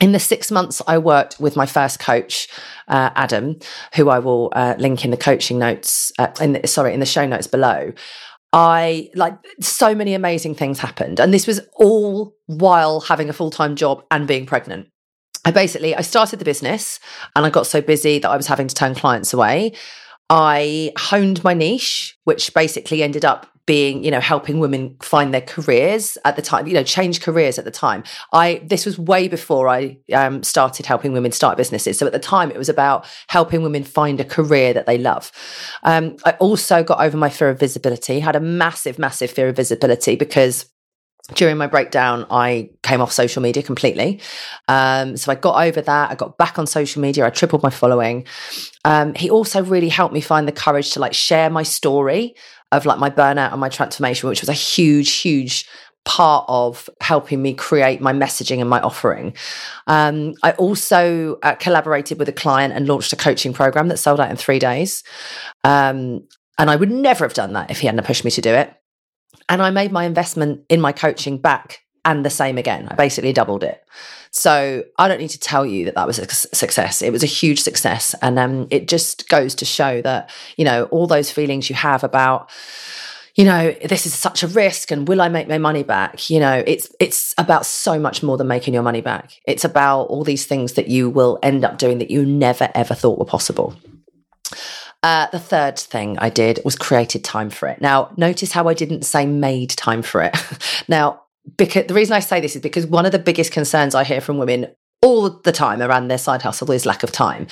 in 0.00 0.12
the 0.12 0.20
six 0.20 0.50
months 0.50 0.80
I 0.86 0.98
worked 0.98 1.40
with 1.40 1.56
my 1.56 1.66
first 1.66 1.98
coach, 1.98 2.48
uh, 2.88 3.10
Adam, 3.14 3.58
who 3.94 4.08
I 4.08 4.18
will 4.18 4.50
uh, 4.54 4.74
link 4.78 5.04
in 5.04 5.10
the 5.10 5.16
coaching 5.16 5.58
notes, 5.58 6.12
uh, 6.18 6.28
in 6.40 6.52
the, 6.54 6.66
sorry, 6.66 6.94
in 6.94 7.00
the 7.00 7.06
show 7.06 7.26
notes 7.26 7.46
below. 7.46 7.92
I 8.52 9.10
like 9.14 9.34
so 9.60 9.94
many 9.94 10.14
amazing 10.14 10.56
things 10.56 10.80
happened, 10.80 11.20
and 11.20 11.32
this 11.32 11.46
was 11.46 11.60
all 11.74 12.34
while 12.46 13.00
having 13.00 13.28
a 13.28 13.32
full 13.32 13.50
time 13.50 13.76
job 13.76 14.02
and 14.10 14.26
being 14.26 14.46
pregnant. 14.46 14.88
I 15.44 15.52
basically 15.52 15.94
I 15.94 16.00
started 16.00 16.38
the 16.38 16.44
business, 16.44 16.98
and 17.36 17.46
I 17.46 17.50
got 17.50 17.66
so 17.66 17.80
busy 17.80 18.18
that 18.18 18.28
I 18.28 18.36
was 18.36 18.48
having 18.48 18.66
to 18.66 18.74
turn 18.74 18.94
clients 18.94 19.32
away. 19.32 19.72
I 20.30 20.92
honed 20.98 21.44
my 21.44 21.54
niche, 21.54 22.16
which 22.24 22.52
basically 22.54 23.02
ended 23.02 23.24
up 23.24 23.46
being 23.70 24.02
you 24.02 24.10
know 24.10 24.18
helping 24.18 24.58
women 24.58 24.96
find 25.00 25.32
their 25.32 25.40
careers 25.40 26.18
at 26.24 26.34
the 26.34 26.42
time 26.42 26.66
you 26.66 26.74
know 26.74 26.82
change 26.82 27.20
careers 27.20 27.56
at 27.56 27.64
the 27.64 27.70
time 27.70 28.02
i 28.32 28.60
this 28.64 28.84
was 28.84 28.98
way 28.98 29.28
before 29.28 29.68
i 29.68 29.96
um, 30.12 30.42
started 30.42 30.84
helping 30.84 31.12
women 31.12 31.30
start 31.30 31.56
businesses 31.56 31.96
so 31.96 32.04
at 32.04 32.10
the 32.10 32.18
time 32.18 32.50
it 32.50 32.58
was 32.58 32.68
about 32.68 33.06
helping 33.28 33.62
women 33.62 33.84
find 33.84 34.18
a 34.18 34.24
career 34.24 34.72
that 34.72 34.86
they 34.86 34.98
love 34.98 35.30
um, 35.84 36.16
i 36.24 36.32
also 36.40 36.82
got 36.82 37.00
over 37.00 37.16
my 37.16 37.30
fear 37.30 37.48
of 37.48 37.60
visibility 37.60 38.18
had 38.18 38.34
a 38.34 38.40
massive 38.40 38.98
massive 38.98 39.30
fear 39.30 39.48
of 39.48 39.54
visibility 39.54 40.16
because 40.16 40.66
during 41.34 41.56
my 41.56 41.68
breakdown, 41.68 42.26
I 42.28 42.70
came 42.82 43.00
off 43.00 43.12
social 43.12 43.40
media 43.40 43.62
completely. 43.62 44.20
Um, 44.66 45.16
so 45.16 45.30
I 45.30 45.36
got 45.36 45.64
over 45.64 45.80
that. 45.80 46.10
I 46.10 46.16
got 46.16 46.36
back 46.38 46.58
on 46.58 46.66
social 46.66 47.00
media. 47.00 47.24
I 47.24 47.30
tripled 47.30 47.62
my 47.62 47.70
following. 47.70 48.26
Um, 48.84 49.14
he 49.14 49.30
also 49.30 49.62
really 49.62 49.90
helped 49.90 50.12
me 50.12 50.20
find 50.20 50.48
the 50.48 50.52
courage 50.52 50.90
to 50.92 50.98
like 50.98 51.14
share 51.14 51.48
my 51.48 51.62
story 51.62 52.34
of 52.72 52.86
like 52.86 52.98
my 52.98 53.10
burnout 53.10 53.52
and 53.52 53.60
my 53.60 53.68
transformation, 53.68 54.28
which 54.28 54.40
was 54.40 54.48
a 54.48 54.54
huge, 54.54 55.12
huge 55.12 55.68
part 56.04 56.44
of 56.48 56.88
helping 57.00 57.42
me 57.42 57.52
create 57.52 58.00
my 58.00 58.12
messaging 58.12 58.60
and 58.60 58.70
my 58.70 58.80
offering. 58.80 59.34
Um, 59.86 60.34
I 60.42 60.52
also 60.52 61.38
uh, 61.42 61.54
collaborated 61.56 62.18
with 62.18 62.28
a 62.28 62.32
client 62.32 62.72
and 62.72 62.88
launched 62.88 63.12
a 63.12 63.16
coaching 63.16 63.52
program 63.52 63.88
that 63.88 63.98
sold 63.98 64.20
out 64.20 64.30
in 64.30 64.36
three 64.36 64.58
days. 64.58 65.02
Um, 65.62 66.26
and 66.58 66.70
I 66.70 66.76
would 66.76 66.90
never 66.90 67.24
have 67.24 67.34
done 67.34 67.52
that 67.52 67.70
if 67.70 67.80
he 67.80 67.86
hadn't 67.86 68.04
pushed 68.04 68.24
me 68.24 68.30
to 68.32 68.40
do 68.40 68.50
it. 68.50 68.74
And 69.48 69.60
I 69.60 69.70
made 69.70 69.92
my 69.92 70.04
investment 70.04 70.64
in 70.68 70.80
my 70.80 70.92
coaching 70.92 71.38
back 71.38 71.80
and 72.04 72.24
the 72.24 72.30
same 72.30 72.58
again. 72.58 72.88
I 72.90 72.94
basically 72.94 73.32
doubled 73.32 73.62
it. 73.62 73.84
So 74.30 74.84
I 74.96 75.08
don't 75.08 75.18
need 75.18 75.30
to 75.30 75.40
tell 75.40 75.66
you 75.66 75.84
that 75.86 75.96
that 75.96 76.06
was 76.06 76.18
a 76.18 76.28
success. 76.28 77.02
It 77.02 77.10
was 77.10 77.22
a 77.22 77.26
huge 77.26 77.60
success. 77.60 78.14
And 78.22 78.38
um, 78.38 78.68
it 78.70 78.86
just 78.86 79.28
goes 79.28 79.54
to 79.56 79.64
show 79.64 80.00
that, 80.02 80.30
you 80.56 80.64
know, 80.64 80.84
all 80.84 81.06
those 81.06 81.30
feelings 81.30 81.68
you 81.68 81.74
have 81.74 82.04
about, 82.04 82.48
you 83.34 83.44
know, 83.44 83.74
this 83.84 84.06
is 84.06 84.14
such 84.14 84.42
a 84.42 84.46
risk 84.46 84.92
and 84.92 85.08
will 85.08 85.20
I 85.20 85.28
make 85.28 85.48
my 85.48 85.58
money 85.58 85.82
back? 85.82 86.30
You 86.30 86.40
know, 86.40 86.62
it's 86.64 86.94
it's 87.00 87.34
about 87.38 87.66
so 87.66 87.98
much 87.98 88.22
more 88.22 88.36
than 88.36 88.46
making 88.46 88.74
your 88.74 88.82
money 88.82 89.00
back. 89.00 89.32
It's 89.46 89.64
about 89.64 90.04
all 90.04 90.24
these 90.24 90.46
things 90.46 90.74
that 90.74 90.88
you 90.88 91.10
will 91.10 91.38
end 91.42 91.64
up 91.64 91.78
doing 91.78 91.98
that 91.98 92.10
you 92.10 92.24
never 92.24 92.70
ever 92.74 92.94
thought 92.94 93.18
were 93.18 93.24
possible. 93.24 93.74
Uh, 95.02 95.28
the 95.32 95.38
third 95.38 95.78
thing 95.78 96.18
I 96.18 96.28
did 96.28 96.60
was 96.64 96.76
created 96.76 97.24
time 97.24 97.48
for 97.48 97.68
it. 97.68 97.80
Now, 97.80 98.12
notice 98.16 98.52
how 98.52 98.68
I 98.68 98.74
didn't 98.74 99.04
say 99.04 99.24
made 99.24 99.70
time 99.70 100.02
for 100.02 100.22
it. 100.22 100.36
now, 100.88 101.22
because 101.56 101.86
the 101.86 101.94
reason 101.94 102.14
I 102.14 102.20
say 102.20 102.40
this 102.40 102.56
is 102.56 102.62
because 102.62 102.86
one 102.86 103.06
of 103.06 103.12
the 103.12 103.18
biggest 103.18 103.52
concerns 103.52 103.94
I 103.94 104.04
hear 104.04 104.20
from 104.20 104.38
women 104.38 104.74
all 105.02 105.30
the 105.30 105.52
time 105.52 105.80
around 105.80 106.08
their 106.08 106.18
side 106.18 106.42
hustle 106.42 106.70
is 106.72 106.84
lack 106.84 107.02
of 107.02 107.10
time 107.10 107.46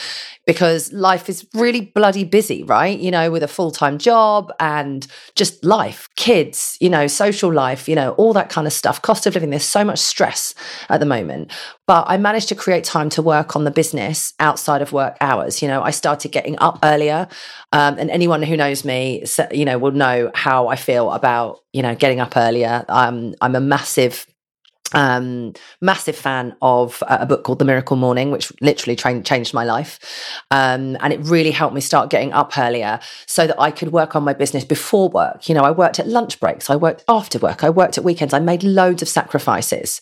because 0.47 0.93
life 0.93 1.31
is 1.31 1.47
really 1.55 1.81
bloody 1.81 2.25
busy, 2.25 2.63
right? 2.63 2.99
You 2.99 3.11
know, 3.11 3.31
with 3.31 3.43
a 3.43 3.49
full 3.49 3.71
time 3.71 3.97
job 3.97 4.53
and 4.61 5.07
just 5.35 5.65
life, 5.65 6.09
kids, 6.17 6.77
you 6.79 6.91
know, 6.91 7.07
social 7.07 7.53
life, 7.53 7.89
you 7.89 7.95
know, 7.95 8.13
all 8.13 8.35
that 8.35 8.51
kind 8.51 8.67
of 8.67 8.73
stuff, 8.73 9.01
cost 9.01 9.27
of 9.27 9.35
living. 9.35 9.49
There's 9.49 9.65
so 9.65 9.83
much 9.83 9.99
stress 9.99 10.55
at 10.91 11.01
the 11.01 11.07
moment. 11.07 11.51
But 11.87 12.05
I 12.07 12.19
managed 12.19 12.49
to 12.49 12.55
create 12.55 12.85
time 12.85 13.09
to 13.11 13.23
work 13.23 13.57
on 13.57 13.65
the 13.65 13.71
business 13.71 14.35
outside 14.41 14.83
of 14.83 14.93
work 14.93 15.17
hours. 15.23 15.63
You 15.63 15.69
know, 15.69 15.83
I 15.83 15.91
started 15.91 16.33
getting 16.33 16.59
up 16.59 16.79
earlier. 16.83 17.29
Um, 17.73 17.99
and 17.99 18.11
anyone 18.11 18.43
who 18.43 18.59
knows 18.59 18.85
me, 18.85 19.25
you 19.53 19.65
know, 19.65 19.79
will 19.79 19.93
know 19.93 20.31
how 20.35 20.69
I 20.69 20.77
feel 20.77 21.11
about, 21.13 21.61
you 21.73 21.81
know, 21.81 21.95
getting 21.95 22.21
up 22.21 22.37
earlier. 22.37 22.85
Um, 22.89 23.35
I'm 23.41 23.55
a 23.55 23.61
massive 23.61 24.27
um 24.95 25.53
massive 25.81 26.17
fan 26.17 26.57
of 26.63 27.03
a 27.09 27.27
book 27.27 27.45
called 27.45 27.59
the 27.59 27.65
miracle 27.65 27.97
morning 27.97 28.31
which 28.31 28.53
literally 28.61 28.97
tra- 28.97 29.23
changed 29.23 29.53
my 29.53 29.65
life. 29.65 29.99
Um 30.51 30.97
and 31.01 31.13
it 31.13 31.21
really 31.21 31.51
helped 31.51 31.75
me 31.75 31.81
start 31.81 32.11
getting 32.11 32.33
up 32.33 32.57
earlier 32.57 33.01
so 33.27 33.47
that 33.47 33.61
i 33.61 33.71
could 33.71 33.93
work 33.93 34.17
on 34.17 34.23
my 34.23 34.33
business 34.33 34.65
before 34.65 35.09
work. 35.09 35.49
You 35.49 35.55
know 35.55 35.63
i 35.63 35.71
worked 35.71 35.99
at 35.99 36.09
lunch 36.09 36.41
breaks 36.41 36.71
i 36.71 36.77
worked 36.77 37.05
after 37.09 37.39
work 37.39 37.65
i 37.65 37.71
worked 37.71 37.99
at 37.99 38.05
weekends 38.05 38.33
i 38.35 38.39
made 38.39 38.63
loads 38.63 39.03
of 39.03 39.09
sacrifices. 39.09 40.01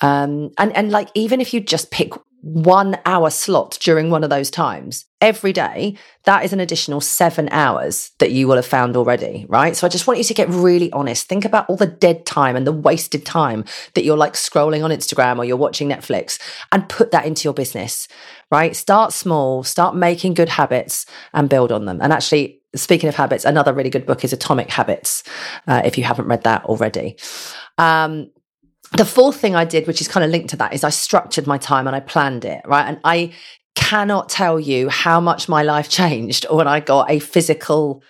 Um 0.00 0.50
and 0.58 0.74
and 0.76 0.90
like 0.90 1.08
even 1.14 1.40
if 1.40 1.52
you 1.52 1.60
just 1.60 1.90
pick 1.90 2.12
one 2.42 2.98
hour 3.06 3.30
slot 3.30 3.78
during 3.80 4.10
one 4.10 4.24
of 4.24 4.30
those 4.30 4.50
times 4.50 5.06
every 5.20 5.52
day, 5.52 5.96
that 6.24 6.44
is 6.44 6.52
an 6.52 6.58
additional 6.58 7.00
seven 7.00 7.48
hours 7.52 8.10
that 8.18 8.32
you 8.32 8.48
will 8.48 8.56
have 8.56 8.66
found 8.66 8.96
already, 8.96 9.46
right? 9.48 9.76
So 9.76 9.86
I 9.86 9.90
just 9.90 10.08
want 10.08 10.18
you 10.18 10.24
to 10.24 10.34
get 10.34 10.48
really 10.48 10.90
honest. 10.90 11.28
Think 11.28 11.44
about 11.44 11.70
all 11.70 11.76
the 11.76 11.86
dead 11.86 12.26
time 12.26 12.56
and 12.56 12.66
the 12.66 12.72
wasted 12.72 13.24
time 13.24 13.64
that 13.94 14.04
you're 14.04 14.16
like 14.16 14.32
scrolling 14.32 14.84
on 14.84 14.90
Instagram 14.90 15.38
or 15.38 15.44
you're 15.44 15.56
watching 15.56 15.88
Netflix 15.88 16.40
and 16.72 16.88
put 16.88 17.12
that 17.12 17.26
into 17.26 17.44
your 17.44 17.54
business, 17.54 18.08
right? 18.50 18.74
Start 18.74 19.12
small, 19.12 19.62
start 19.62 19.94
making 19.94 20.34
good 20.34 20.48
habits 20.48 21.06
and 21.32 21.48
build 21.48 21.70
on 21.70 21.84
them. 21.84 22.00
And 22.02 22.12
actually, 22.12 22.60
speaking 22.74 23.08
of 23.08 23.14
habits, 23.14 23.44
another 23.44 23.72
really 23.72 23.90
good 23.90 24.06
book 24.06 24.24
is 24.24 24.32
Atomic 24.32 24.68
Habits, 24.68 25.22
uh, 25.68 25.82
if 25.84 25.96
you 25.96 26.02
haven't 26.02 26.26
read 26.26 26.42
that 26.42 26.64
already. 26.64 27.16
Um, 27.78 28.30
the 28.96 29.04
fourth 29.04 29.36
thing 29.36 29.56
I 29.56 29.64
did, 29.64 29.86
which 29.86 30.00
is 30.00 30.08
kind 30.08 30.24
of 30.24 30.30
linked 30.30 30.50
to 30.50 30.56
that, 30.56 30.74
is 30.74 30.84
I 30.84 30.90
structured 30.90 31.46
my 31.46 31.58
time 31.58 31.86
and 31.86 31.96
I 31.96 32.00
planned 32.00 32.44
it, 32.44 32.62
right? 32.66 32.86
And 32.86 33.00
I 33.04 33.32
cannot 33.74 34.28
tell 34.28 34.60
you 34.60 34.88
how 34.88 35.20
much 35.20 35.48
my 35.48 35.62
life 35.62 35.88
changed 36.00 36.46
when 36.50 36.68
I 36.68 36.80
got 36.80 37.10
a 37.10 37.18
physical 37.18 38.02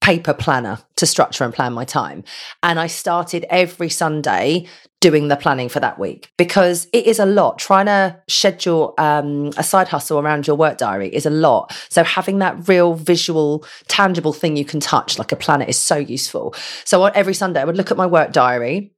paper 0.00 0.32
planner 0.32 0.78
to 0.96 1.04
structure 1.04 1.44
and 1.44 1.52
plan 1.52 1.74
my 1.74 1.84
time. 1.84 2.24
And 2.62 2.80
I 2.80 2.86
started 2.86 3.44
every 3.50 3.90
Sunday 3.90 4.66
doing 5.02 5.28
the 5.28 5.36
planning 5.36 5.68
for 5.68 5.78
that 5.80 5.98
week 5.98 6.30
because 6.38 6.88
it 6.94 7.06
is 7.06 7.18
a 7.18 7.26
lot. 7.26 7.58
Trying 7.58 7.86
to 7.86 8.18
schedule 8.26 8.94
um, 8.96 9.50
a 9.58 9.62
side 9.62 9.88
hustle 9.88 10.18
around 10.18 10.46
your 10.46 10.56
work 10.56 10.78
diary 10.78 11.14
is 11.14 11.26
a 11.26 11.30
lot. 11.30 11.76
So 11.90 12.02
having 12.02 12.38
that 12.38 12.66
real 12.66 12.94
visual, 12.94 13.64
tangible 13.88 14.32
thing 14.32 14.56
you 14.56 14.64
can 14.64 14.80
touch, 14.80 15.18
like 15.18 15.32
a 15.32 15.36
planner, 15.36 15.66
is 15.66 15.78
so 15.78 15.96
useful. 15.96 16.54
So 16.84 17.04
every 17.04 17.34
Sunday, 17.34 17.60
I 17.60 17.64
would 17.64 17.76
look 17.76 17.90
at 17.90 17.98
my 17.98 18.06
work 18.06 18.32
diary 18.32 18.92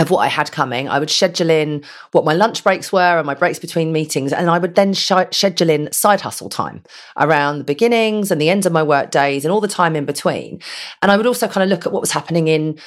of 0.00 0.10
what 0.10 0.20
I 0.20 0.28
had 0.28 0.50
coming. 0.50 0.88
I 0.88 0.98
would 0.98 1.10
schedule 1.10 1.50
in 1.50 1.84
what 2.12 2.24
my 2.24 2.32
lunch 2.32 2.64
breaks 2.64 2.90
were 2.90 3.18
and 3.18 3.26
my 3.26 3.34
breaks 3.34 3.58
between 3.58 3.92
meetings. 3.92 4.32
And 4.32 4.48
I 4.48 4.58
would 4.58 4.74
then 4.74 4.94
sh- 4.94 5.12
schedule 5.30 5.68
in 5.68 5.92
side 5.92 6.22
hustle 6.22 6.48
time 6.48 6.82
around 7.18 7.58
the 7.58 7.64
beginnings 7.64 8.30
and 8.30 8.40
the 8.40 8.48
ends 8.48 8.64
of 8.64 8.72
my 8.72 8.82
work 8.82 9.10
days 9.10 9.44
and 9.44 9.52
all 9.52 9.60
the 9.60 9.68
time 9.68 9.94
in 9.94 10.06
between. 10.06 10.60
And 11.02 11.12
I 11.12 11.18
would 11.18 11.26
also 11.26 11.46
kind 11.46 11.62
of 11.62 11.68
look 11.68 11.86
at 11.86 11.92
what 11.92 12.00
was 12.00 12.12
happening 12.12 12.48
in 12.48 12.78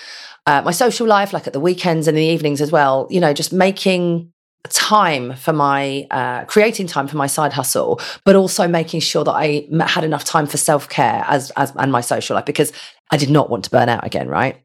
uh, 0.48 0.64
my 0.64 0.72
social 0.72 1.08
life, 1.08 1.34
like 1.34 1.46
at 1.46 1.54
the 1.54 1.60
weekends 1.60 2.08
and 2.08 2.18
the 2.18 2.24
evenings 2.24 2.62
as 2.62 2.72
well, 2.72 3.08
you 3.12 3.20
know, 3.20 3.32
just 3.32 3.54
making 3.54 4.34
time 4.70 5.36
for 5.36 5.54
my 5.54 6.08
uh, 6.10 6.46
creating 6.46 6.88
time 6.88 7.08
for 7.08 7.18
my 7.18 7.28
side 7.28 7.52
hustle 7.52 8.00
but 8.24 8.34
also 8.34 8.66
making 8.66 9.02
sure 9.02 9.26
that 9.26 9.34
i 9.34 9.68
had 9.86 10.06
enough 10.06 10.24
time 10.24 10.48
for 10.48 10.56
self-care 10.56 11.26
as, 11.28 11.52
as 11.58 11.74
and 11.76 11.92
my 11.92 12.00
social 12.00 12.36
life 12.36 12.46
because 12.46 12.72
i 13.12 13.18
did 13.18 13.30
not 13.30 13.50
want 13.50 13.66
to 13.66 13.70
burn 13.70 13.90
out 13.90 14.06
again 14.06 14.30
right 14.30 14.64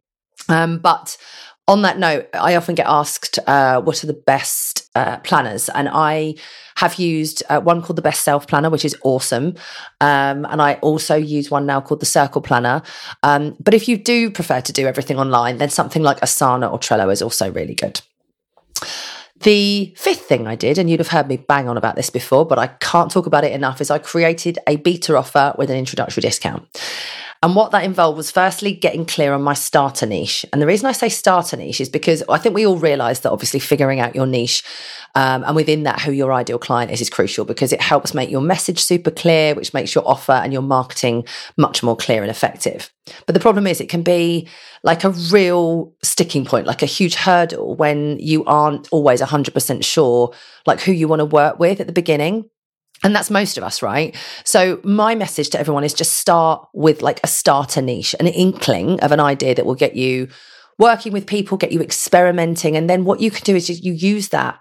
um, 0.49 0.79
but 0.79 1.17
on 1.69 1.83
that 1.83 1.99
note, 1.99 2.29
I 2.33 2.57
often 2.57 2.75
get 2.75 2.87
asked, 2.87 3.39
uh, 3.47 3.81
what 3.83 4.03
are 4.03 4.07
the 4.07 4.15
best 4.15 4.89
uh, 4.95 5.19
planners? 5.19 5.69
And 5.69 5.89
I 5.93 6.35
have 6.77 6.95
used 6.95 7.43
uh, 7.51 7.61
one 7.61 7.83
called 7.83 7.97
the 7.97 8.03
Best 8.03 8.23
Self 8.23 8.47
Planner, 8.47 8.71
which 8.71 8.87
is 8.87 8.97
awesome. 9.03 9.55
Um, 10.01 10.47
and 10.47 10.63
I 10.63 10.75
also 10.77 11.15
use 11.15 11.51
one 11.51 11.67
now 11.67 11.83
called 11.83 12.01
the 12.01 12.07
Circle 12.07 12.41
Planner. 12.41 12.83
Um, 13.23 13.55
but 13.61 13.75
if 13.75 13.87
you 13.87 13.99
do 13.99 14.31
prefer 14.31 14.63
to 14.63 14.73
do 14.73 14.87
everything 14.87 15.19
online, 15.19 15.59
then 15.59 15.69
something 15.69 16.03
like 16.03 16.21
Asana 16.21 16.73
or 16.73 16.79
Trello 16.79 17.13
is 17.13 17.21
also 17.21 17.53
really 17.53 17.75
good. 17.75 18.01
The 19.41 19.95
fifth 19.97 20.23
thing 20.23 20.47
I 20.49 20.57
did, 20.57 20.79
and 20.79 20.91
you'd 20.91 21.01
have 21.01 21.09
heard 21.09 21.29
me 21.29 21.37
bang 21.37 21.69
on 21.69 21.77
about 21.77 21.97
this 21.97 22.11
before, 22.11 22.45
but 22.45 22.59
I 22.59 22.69
can't 22.69 23.11
talk 23.11 23.27
about 23.27 23.45
it 23.45 23.53
enough, 23.53 23.81
is 23.81 23.91
I 23.91 23.99
created 23.99 24.59
a 24.67 24.77
beta 24.77 25.17
offer 25.17 25.55
with 25.57 25.71
an 25.71 25.77
introductory 25.77 26.23
discount. 26.23 26.67
And 27.43 27.55
what 27.55 27.71
that 27.71 27.85
involved 27.85 28.17
was 28.17 28.31
firstly 28.31 28.75
getting 28.75 29.05
clear 29.05 29.33
on 29.33 29.43
my 29.43 29.55
starter 29.55 30.07
niche. 30.07 30.45
And 30.53 30.61
the 30.61 30.67
reason 30.67 30.87
I 30.87 30.93
say 30.93 31.09
starter 31.09 31.57
niche 31.57 31.81
is 31.81 31.89
because 31.89 32.23
I 32.29 32.39
think 32.39 32.55
we 32.55 32.67
all 32.67 32.77
realize 32.77 33.21
that 33.21 33.31
obviously 33.31 33.61
figuring 33.61 34.01
out 34.01 34.15
your 34.15 34.27
niche 34.27 34.65
um, 35.15 35.43
and 35.45 35.57
within 35.57 35.85
that, 35.85 36.01
who 36.01 36.13
your 36.13 36.33
ideal 36.33 36.59
client 36.59 36.91
is, 36.91 37.01
is 37.01 37.11
crucial 37.11 37.45
because 37.45 37.73
it 37.73 37.81
helps 37.81 38.15
make 38.15 38.31
your 38.31 38.41
message 38.41 38.83
super 38.83 39.11
clear, 39.11 39.55
which 39.55 39.73
makes 39.73 39.95
your 39.95 40.07
offer 40.07 40.33
and 40.33 40.53
your 40.53 40.63
marketing 40.63 41.25
much 41.57 41.83
more 41.83 41.97
clear 41.97 42.23
and 42.23 42.31
effective. 42.31 42.93
But 43.27 43.35
the 43.35 43.41
problem 43.41 43.67
is, 43.67 43.81
it 43.81 43.89
can 43.89 44.03
be 44.03 44.49
like 44.83 45.05
a 45.05 45.11
real 45.11 45.93
sticking 46.03 46.45
point, 46.45 46.67
like 46.67 46.83
a 46.83 46.87
huge 46.87 47.15
hurdle 47.15 47.75
when 47.75 48.19
you 48.19 48.45
aren't 48.45 48.89
always 48.93 49.21
100% 49.21 49.85
sure, 49.85 50.33
like 50.67 50.81
who 50.81 50.93
you 50.93 51.09
want 51.09 51.21
to 51.21 51.27
work 51.27 51.59
with 51.59 51.81
at 51.81 51.87
the 51.87 51.93
beginning. 51.93 52.49
And 53.05 53.15
that's 53.15 53.31
most 53.31 53.57
of 53.57 53.65
us, 53.65 53.83
right? 53.83 54.17
So, 54.45 54.81
my 54.83 55.15
message 55.15 55.51
to 55.51 55.61
everyone 55.61 55.85
is 55.85 55.95
just 55.95 56.15
start 56.15 56.67
with 56.73 57.03
like 57.03 57.21
a 57.23 57.29
starter 57.29 57.81
niche, 57.81 58.15
an 58.19 58.27
inkling 58.27 59.01
of 59.01 59.13
an 59.13 59.21
idea 59.21 59.55
that 59.55 59.67
will 59.67 59.75
get 59.75 59.95
you 59.97 60.29
working 60.79 61.13
with 61.13 61.27
people, 61.27 61.57
get 61.57 61.73
you 61.73 61.81
experimenting. 61.81 62.77
And 62.77 62.89
then 62.89 63.05
what 63.05 63.21
you 63.21 63.31
can 63.31 63.45
do 63.45 63.57
is 63.57 63.69
you 63.69 63.93
use 63.93 64.29
that 64.31 64.59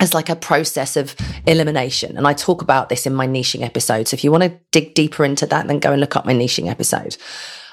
as 0.00 0.14
like 0.14 0.28
a 0.28 0.36
process 0.36 0.96
of 0.96 1.14
elimination. 1.46 2.16
And 2.16 2.26
I 2.26 2.32
talk 2.32 2.62
about 2.62 2.88
this 2.88 3.06
in 3.06 3.14
my 3.14 3.26
niching 3.26 3.62
episode. 3.62 4.08
So, 4.08 4.14
if 4.14 4.24
you 4.24 4.30
want 4.30 4.44
to 4.44 4.58
dig 4.70 4.94
deeper 4.94 5.24
into 5.24 5.46
that, 5.46 5.66
then 5.66 5.78
go 5.78 5.92
and 5.92 6.00
look 6.00 6.16
up 6.16 6.26
my 6.26 6.34
niching 6.34 6.68
episode. 6.68 7.16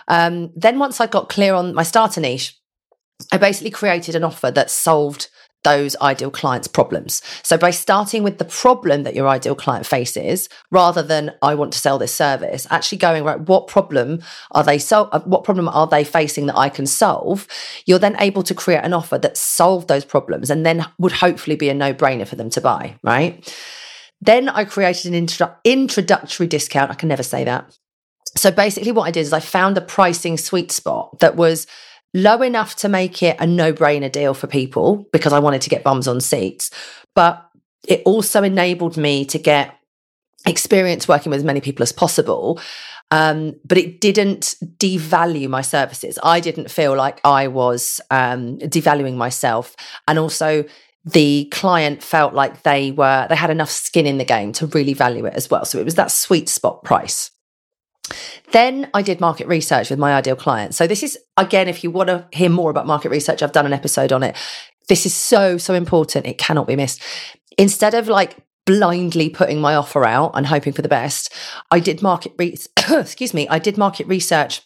Um, 0.08 0.52
then, 0.56 0.80
once 0.80 1.02
I 1.02 1.08
got 1.08 1.30
clear 1.30 1.54
on 1.54 1.74
my 1.74 1.84
starter 1.84 2.22
niche, 2.22 2.58
I 3.32 3.38
basically 3.38 3.72
created 3.72 4.16
an 4.16 4.24
offer 4.24 4.50
that 4.52 4.72
solved 4.72 5.28
those 5.64 5.96
ideal 5.98 6.32
clients' 6.32 6.68
problems. 6.68 7.22
So 7.44 7.58
by 7.58 7.72
starting 7.72 8.24
with 8.24 8.38
the 8.38 8.46
problem 8.46 9.04
that 9.04 9.16
your 9.16 9.28
ideal 9.28 9.56
client 9.56 9.86
faces, 9.86 10.48
rather 10.72 11.04
than 11.04 11.34
I 11.42 11.56
want 11.56 11.74
to 11.74 11.80
sell 11.80 11.98
this 11.98 12.14
service, 12.14 12.66
actually 12.70 13.00
going 13.00 13.24
right, 13.24 13.40
what 13.40 13.68
problem 13.68 14.22
are 14.52 14.64
they 14.64 14.78
so 14.78 15.10
uh, 15.12 15.20
what 15.22 15.44
problem 15.44 15.68
are 15.68 15.88
they 15.88 16.04
facing 16.04 16.46
that 16.46 16.58
I 16.58 16.70
can 16.70 16.86
solve? 16.86 17.48
You're 17.86 18.00
then 18.00 18.16
able 18.20 18.44
to 18.44 18.56
create 18.56 18.84
an 18.84 18.94
offer 18.94 19.18
that 19.18 19.38
solve 19.38 19.88
those 19.88 20.06
problems 20.06 20.50
and 20.50 20.66
then 20.66 20.86
would 20.98 21.12
hopefully 21.12 21.56
be 21.56 21.70
a 21.70 21.74
no-brainer 21.74 22.28
for 22.28 22.36
them 22.36 22.50
to 22.52 22.62
buy, 22.62 22.98
right? 23.04 23.54
Then 24.22 24.50
I 24.50 24.66
created 24.66 25.08
an 25.08 25.14
intro- 25.14 25.56
introductory 25.64 26.48
discount. 26.48 26.92
I 26.92 26.96
can 26.96 27.10
never 27.10 27.24
say 27.24 27.44
that. 27.44 27.78
So 28.36 28.52
basically 28.52 28.92
what 28.92 29.04
I 29.04 29.12
did 29.12 29.22
is 29.22 29.34
I 29.34 29.40
found 29.40 29.78
a 29.78 29.82
pricing 29.82 30.38
sweet 30.38 30.72
spot 30.72 31.20
that 31.20 31.36
was 31.36 31.68
low 32.14 32.42
enough 32.42 32.76
to 32.78 32.90
make 32.90 33.22
it 33.24 33.38
a 33.40 33.48
no 33.48 33.74
brainer 33.74 34.12
deal 34.12 34.34
for 34.34 34.48
people 34.48 35.08
because 35.12 35.34
I 35.34 35.40
wanted 35.40 35.62
to 35.62 35.70
get 35.70 35.84
bums 35.84 36.08
on 36.08 36.22
seats. 36.22 36.72
But 37.16 37.46
it 37.88 38.02
also 38.06 38.44
enabled 38.44 38.98
me 38.98 39.26
to 39.26 39.40
get 39.40 39.76
experience 40.46 41.08
working 41.08 41.30
with 41.30 41.40
as 41.40 41.44
many 41.44 41.62
people 41.62 41.84
as 41.84 41.92
possible. 41.92 42.60
Um, 43.12 43.56
but 43.66 43.78
it 43.78 44.02
didn't 44.02 44.56
devalue 44.78 45.50
my 45.50 45.62
services. 45.62 46.20
I 46.22 46.40
didn't 46.40 46.70
feel 46.70 46.96
like 46.96 47.20
I 47.24 47.48
was 47.48 48.00
um, 48.12 48.60
devaluing 48.60 49.16
myself. 49.16 49.76
And 50.08 50.20
also, 50.20 50.66
the 51.06 51.48
client 51.52 52.04
felt 52.04 52.34
like 52.34 52.64
they 52.64 52.92
were 52.92 53.26
they 53.30 53.36
had 53.36 53.50
enough 53.50 53.72
skin 53.72 54.06
in 54.06 54.18
the 54.18 54.26
game 54.26 54.52
to 54.54 54.68
really 54.68 54.94
value 54.94 55.26
it 55.26 55.34
as 55.34 55.50
well. 55.50 55.66
So 55.66 55.80
it 55.80 55.86
was 55.86 55.96
that 55.96 56.12
sweet 56.12 56.50
spot 56.50 56.84
price. 56.84 57.32
Then 58.52 58.90
I 58.94 59.02
did 59.02 59.20
market 59.20 59.48
research 59.48 59.90
with 59.90 60.00
my 60.00 60.14
ideal 60.14 60.36
client. 60.36 60.74
So 60.74 60.88
this 60.88 61.04
is 61.04 61.18
again, 61.38 61.68
if 61.68 61.84
you 61.84 61.92
want 61.92 62.08
to 62.08 62.28
hear 62.32 62.50
more 62.50 62.72
about 62.72 62.88
market 62.88 63.10
research, 63.10 63.44
I've 63.44 63.52
done 63.52 63.66
an 63.66 63.74
episode 63.74 64.12
on 64.12 64.24
it. 64.24 64.36
This 64.88 65.06
is 65.06 65.14
so, 65.14 65.58
so 65.58 65.74
important. 65.74 66.26
It 66.26 66.38
cannot 66.38 66.68
be 66.68 66.76
missed. 66.76 67.02
Instead 67.58 67.94
of 67.94 68.08
like 68.08 68.38
blindly 68.66 69.30
putting 69.30 69.60
my 69.62 69.76
offer 69.76 70.06
out 70.06 70.32
and 70.34 70.48
hoping 70.48 70.74
for 70.74 70.82
the 70.82 70.90
best, 70.90 71.34
I 71.72 71.80
did 71.80 72.02
market 72.02 72.34
re- 72.38 72.58
excuse 72.90 73.34
me, 73.34 73.48
I 73.50 73.60
did 73.60 73.78
market 73.78 74.08
research 74.08 74.62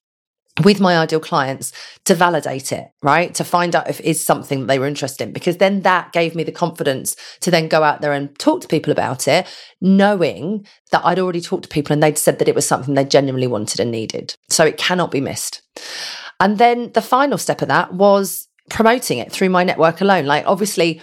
with 0.62 0.80
my 0.80 0.98
ideal 0.98 1.20
clients 1.20 1.72
to 2.06 2.14
validate 2.14 2.72
it, 2.72 2.88
right? 3.02 3.34
To 3.36 3.44
find 3.44 3.76
out 3.76 3.90
if 3.90 4.00
it 4.00 4.06
is 4.06 4.24
something 4.24 4.60
that 4.62 4.66
they 4.68 4.78
were 4.78 4.86
interested 4.86 5.24
in, 5.24 5.34
because 5.34 5.58
then 5.58 5.82
that 5.82 6.12
gave 6.12 6.36
me 6.36 6.44
the 6.44 6.52
confidence 6.52 7.16
to 7.40 7.50
then 7.50 7.68
go 7.68 7.82
out 7.82 8.02
there 8.02 8.14
and 8.14 8.38
talk 8.38 8.62
to 8.62 8.68
people 8.68 8.92
about 8.92 9.28
it, 9.28 9.48
knowing 9.82 10.68
that 10.92 11.04
I'd 11.04 11.18
already 11.18 11.42
talked 11.42 11.64
to 11.64 11.70
people 11.70 11.94
and 11.94 12.04
they'd 12.04 12.20
said 12.20 12.38
that 12.38 12.48
it 12.48 12.56
was 12.56 12.68
something 12.68 12.94
they 12.94 13.06
genuinely 13.06 13.48
wanted 13.48 13.80
and 13.80 13.90
needed. 13.90 14.36
So 14.50 14.64
it 14.64 14.78
cannot 14.78 15.10
be 15.10 15.22
missed. 15.22 15.64
And 16.40 16.60
then 16.60 16.92
the 16.92 17.02
final 17.02 17.40
step 17.40 17.62
of 17.64 17.70
that 17.70 17.94
was 17.94 18.48
promoting 18.70 19.18
it 19.18 19.32
through 19.32 19.50
my 19.50 19.64
network 19.64 20.02
alone. 20.02 20.26
Like, 20.26 20.46
obviously, 20.46 21.02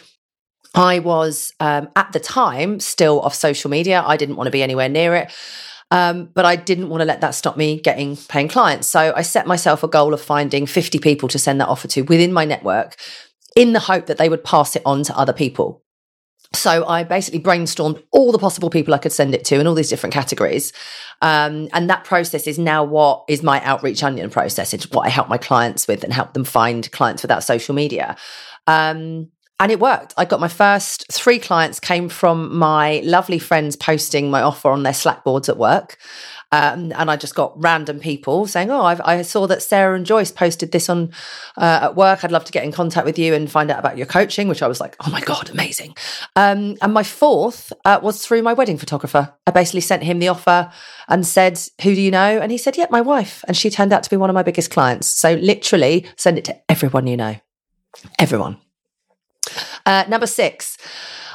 I 0.74 1.00
was 1.00 1.52
um, 1.58 1.88
at 1.96 2.12
the 2.12 2.20
time 2.20 2.78
still 2.78 3.20
off 3.20 3.34
social 3.34 3.70
media. 3.70 4.04
I 4.06 4.16
didn't 4.16 4.36
want 4.36 4.46
to 4.46 4.52
be 4.52 4.62
anywhere 4.62 4.88
near 4.88 5.16
it. 5.16 5.32
Um, 5.90 6.30
but 6.34 6.44
I 6.44 6.56
didn't 6.56 6.88
want 6.88 7.00
to 7.00 7.04
let 7.04 7.20
that 7.20 7.34
stop 7.34 7.56
me 7.56 7.80
getting 7.80 8.16
paying 8.16 8.48
clients. 8.48 8.86
So 8.86 9.12
I 9.14 9.22
set 9.22 9.46
myself 9.46 9.82
a 9.82 9.88
goal 9.88 10.14
of 10.14 10.20
finding 10.20 10.66
50 10.66 10.98
people 11.00 11.28
to 11.28 11.38
send 11.38 11.60
that 11.60 11.68
offer 11.68 11.88
to 11.88 12.02
within 12.02 12.32
my 12.32 12.44
network 12.44 12.96
in 13.56 13.72
the 13.72 13.80
hope 13.80 14.06
that 14.06 14.16
they 14.16 14.28
would 14.28 14.44
pass 14.44 14.76
it 14.76 14.82
on 14.86 15.02
to 15.04 15.18
other 15.18 15.32
people. 15.32 15.82
So 16.52 16.84
I 16.86 17.04
basically 17.04 17.40
brainstormed 17.40 18.02
all 18.10 18.32
the 18.32 18.38
possible 18.38 18.70
people 18.70 18.92
I 18.92 18.98
could 18.98 19.12
send 19.12 19.34
it 19.34 19.44
to 19.46 19.60
in 19.60 19.66
all 19.66 19.74
these 19.74 19.88
different 19.88 20.12
categories. 20.12 20.72
Um, 21.22 21.68
and 21.72 21.88
that 21.88 22.04
process 22.04 22.46
is 22.48 22.58
now 22.58 22.82
what 22.82 23.24
is 23.28 23.42
my 23.42 23.62
outreach 23.62 24.02
onion 24.02 24.30
process. 24.30 24.74
It's 24.74 24.90
what 24.90 25.06
I 25.06 25.10
help 25.10 25.28
my 25.28 25.38
clients 25.38 25.86
with 25.86 26.02
and 26.02 26.12
help 26.12 26.32
them 26.32 26.44
find 26.44 26.90
clients 26.90 27.22
without 27.22 27.44
social 27.44 27.74
media. 27.74 28.16
Um, 28.66 29.28
and 29.60 29.70
it 29.70 29.78
worked. 29.78 30.14
I 30.16 30.24
got 30.24 30.40
my 30.40 30.48
first 30.48 31.06
three 31.12 31.38
clients 31.38 31.78
came 31.78 32.08
from 32.08 32.56
my 32.56 33.02
lovely 33.04 33.38
friends 33.38 33.76
posting 33.76 34.30
my 34.30 34.40
offer 34.40 34.70
on 34.70 34.82
their 34.82 34.94
Slack 34.94 35.22
boards 35.22 35.50
at 35.50 35.58
work. 35.58 35.98
Um, 36.50 36.92
and 36.96 37.10
I 37.10 37.16
just 37.16 37.36
got 37.36 37.52
random 37.62 38.00
people 38.00 38.46
saying, 38.46 38.72
"Oh, 38.72 38.82
I've, 38.82 39.00
i 39.02 39.22
saw 39.22 39.46
that 39.46 39.62
Sarah 39.62 39.94
and 39.94 40.04
Joyce 40.04 40.32
posted 40.32 40.72
this 40.72 40.88
on 40.88 41.12
uh, 41.56 41.80
at 41.82 41.94
work. 41.94 42.24
I'd 42.24 42.32
love 42.32 42.44
to 42.46 42.52
get 42.52 42.64
in 42.64 42.72
contact 42.72 43.06
with 43.06 43.20
you 43.20 43.34
and 43.34 43.48
find 43.48 43.70
out 43.70 43.78
about 43.78 43.96
your 43.96 44.06
coaching." 44.06 44.48
Which 44.48 44.62
I 44.62 44.66
was 44.66 44.80
like, 44.80 44.96
"Oh 45.06 45.10
my 45.10 45.20
god, 45.20 45.48
amazing!" 45.50 45.94
Um, 46.34 46.76
and 46.82 46.92
my 46.92 47.04
fourth 47.04 47.72
uh, 47.84 48.00
was 48.02 48.26
through 48.26 48.42
my 48.42 48.52
wedding 48.52 48.78
photographer. 48.78 49.32
I 49.46 49.52
basically 49.52 49.82
sent 49.82 50.02
him 50.02 50.18
the 50.18 50.26
offer 50.26 50.72
and 51.06 51.24
said, 51.24 51.60
"Who 51.82 51.94
do 51.94 52.00
you 52.00 52.10
know?" 52.10 52.40
And 52.40 52.50
he 52.50 52.58
said, 52.58 52.76
"Yeah, 52.76 52.86
my 52.90 53.00
wife." 53.00 53.44
And 53.46 53.56
she 53.56 53.70
turned 53.70 53.92
out 53.92 54.02
to 54.02 54.10
be 54.10 54.16
one 54.16 54.30
of 54.30 54.34
my 54.34 54.42
biggest 54.42 54.72
clients. 54.72 55.06
So 55.06 55.34
literally, 55.34 56.06
send 56.16 56.36
it 56.36 56.44
to 56.46 56.56
everyone 56.68 57.06
you 57.06 57.16
know, 57.16 57.36
everyone. 58.18 58.56
Uh, 59.86 60.04
number 60.08 60.26
six, 60.26 60.76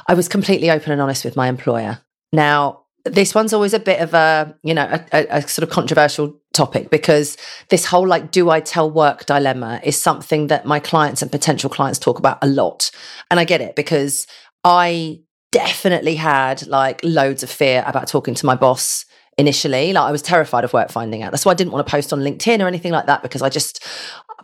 I 0.06 0.14
was 0.14 0.28
completely 0.28 0.70
open 0.70 0.92
and 0.92 1.00
honest 1.00 1.24
with 1.24 1.36
my 1.36 1.48
employer. 1.48 2.00
Now, 2.32 2.86
this 3.06 3.34
one's 3.34 3.52
always 3.52 3.72
a 3.72 3.78
bit 3.78 4.00
of 4.00 4.14
a 4.14 4.54
you 4.62 4.74
know 4.74 4.84
a, 4.84 5.04
a, 5.12 5.38
a, 5.38 5.48
sort 5.48 5.62
of 5.62 5.70
controversial 5.70 6.38
topic 6.52 6.90
because 6.90 7.36
this 7.68 7.84
whole 7.84 8.06
like 8.06 8.30
do 8.30 8.50
i 8.50 8.60
tell 8.60 8.90
work 8.90 9.26
dilemma 9.26 9.80
is 9.84 10.00
something 10.00 10.48
that 10.48 10.66
my 10.66 10.80
clients 10.80 11.22
and 11.22 11.30
potential 11.30 11.70
clients 11.70 11.98
talk 11.98 12.18
about 12.18 12.38
a 12.42 12.46
lot. 12.46 12.90
And 13.30 13.38
i 13.38 13.44
get 13.44 13.60
it 13.60 13.76
because 13.76 14.26
i 14.64 15.20
definitely 15.52 16.16
had 16.16 16.66
like 16.66 17.00
loads 17.02 17.42
of 17.42 17.50
fear 17.50 17.84
about 17.86 18.08
talking 18.08 18.34
to 18.34 18.46
my 18.46 18.56
boss 18.56 19.04
initially. 19.38 19.92
Like 19.92 20.04
i 20.04 20.12
was 20.12 20.22
terrified 20.22 20.64
of 20.64 20.72
work 20.72 20.90
finding 20.90 21.22
out. 21.22 21.30
That's 21.30 21.44
why 21.44 21.52
i 21.52 21.54
didn't 21.56 21.72
want 21.72 21.86
to 21.86 21.90
post 21.90 22.12
on 22.12 22.20
linkedin 22.20 22.62
or 22.62 22.66
anything 22.66 22.92
like 22.92 23.06
that 23.06 23.22
because 23.22 23.42
i 23.42 23.48
just 23.48 23.86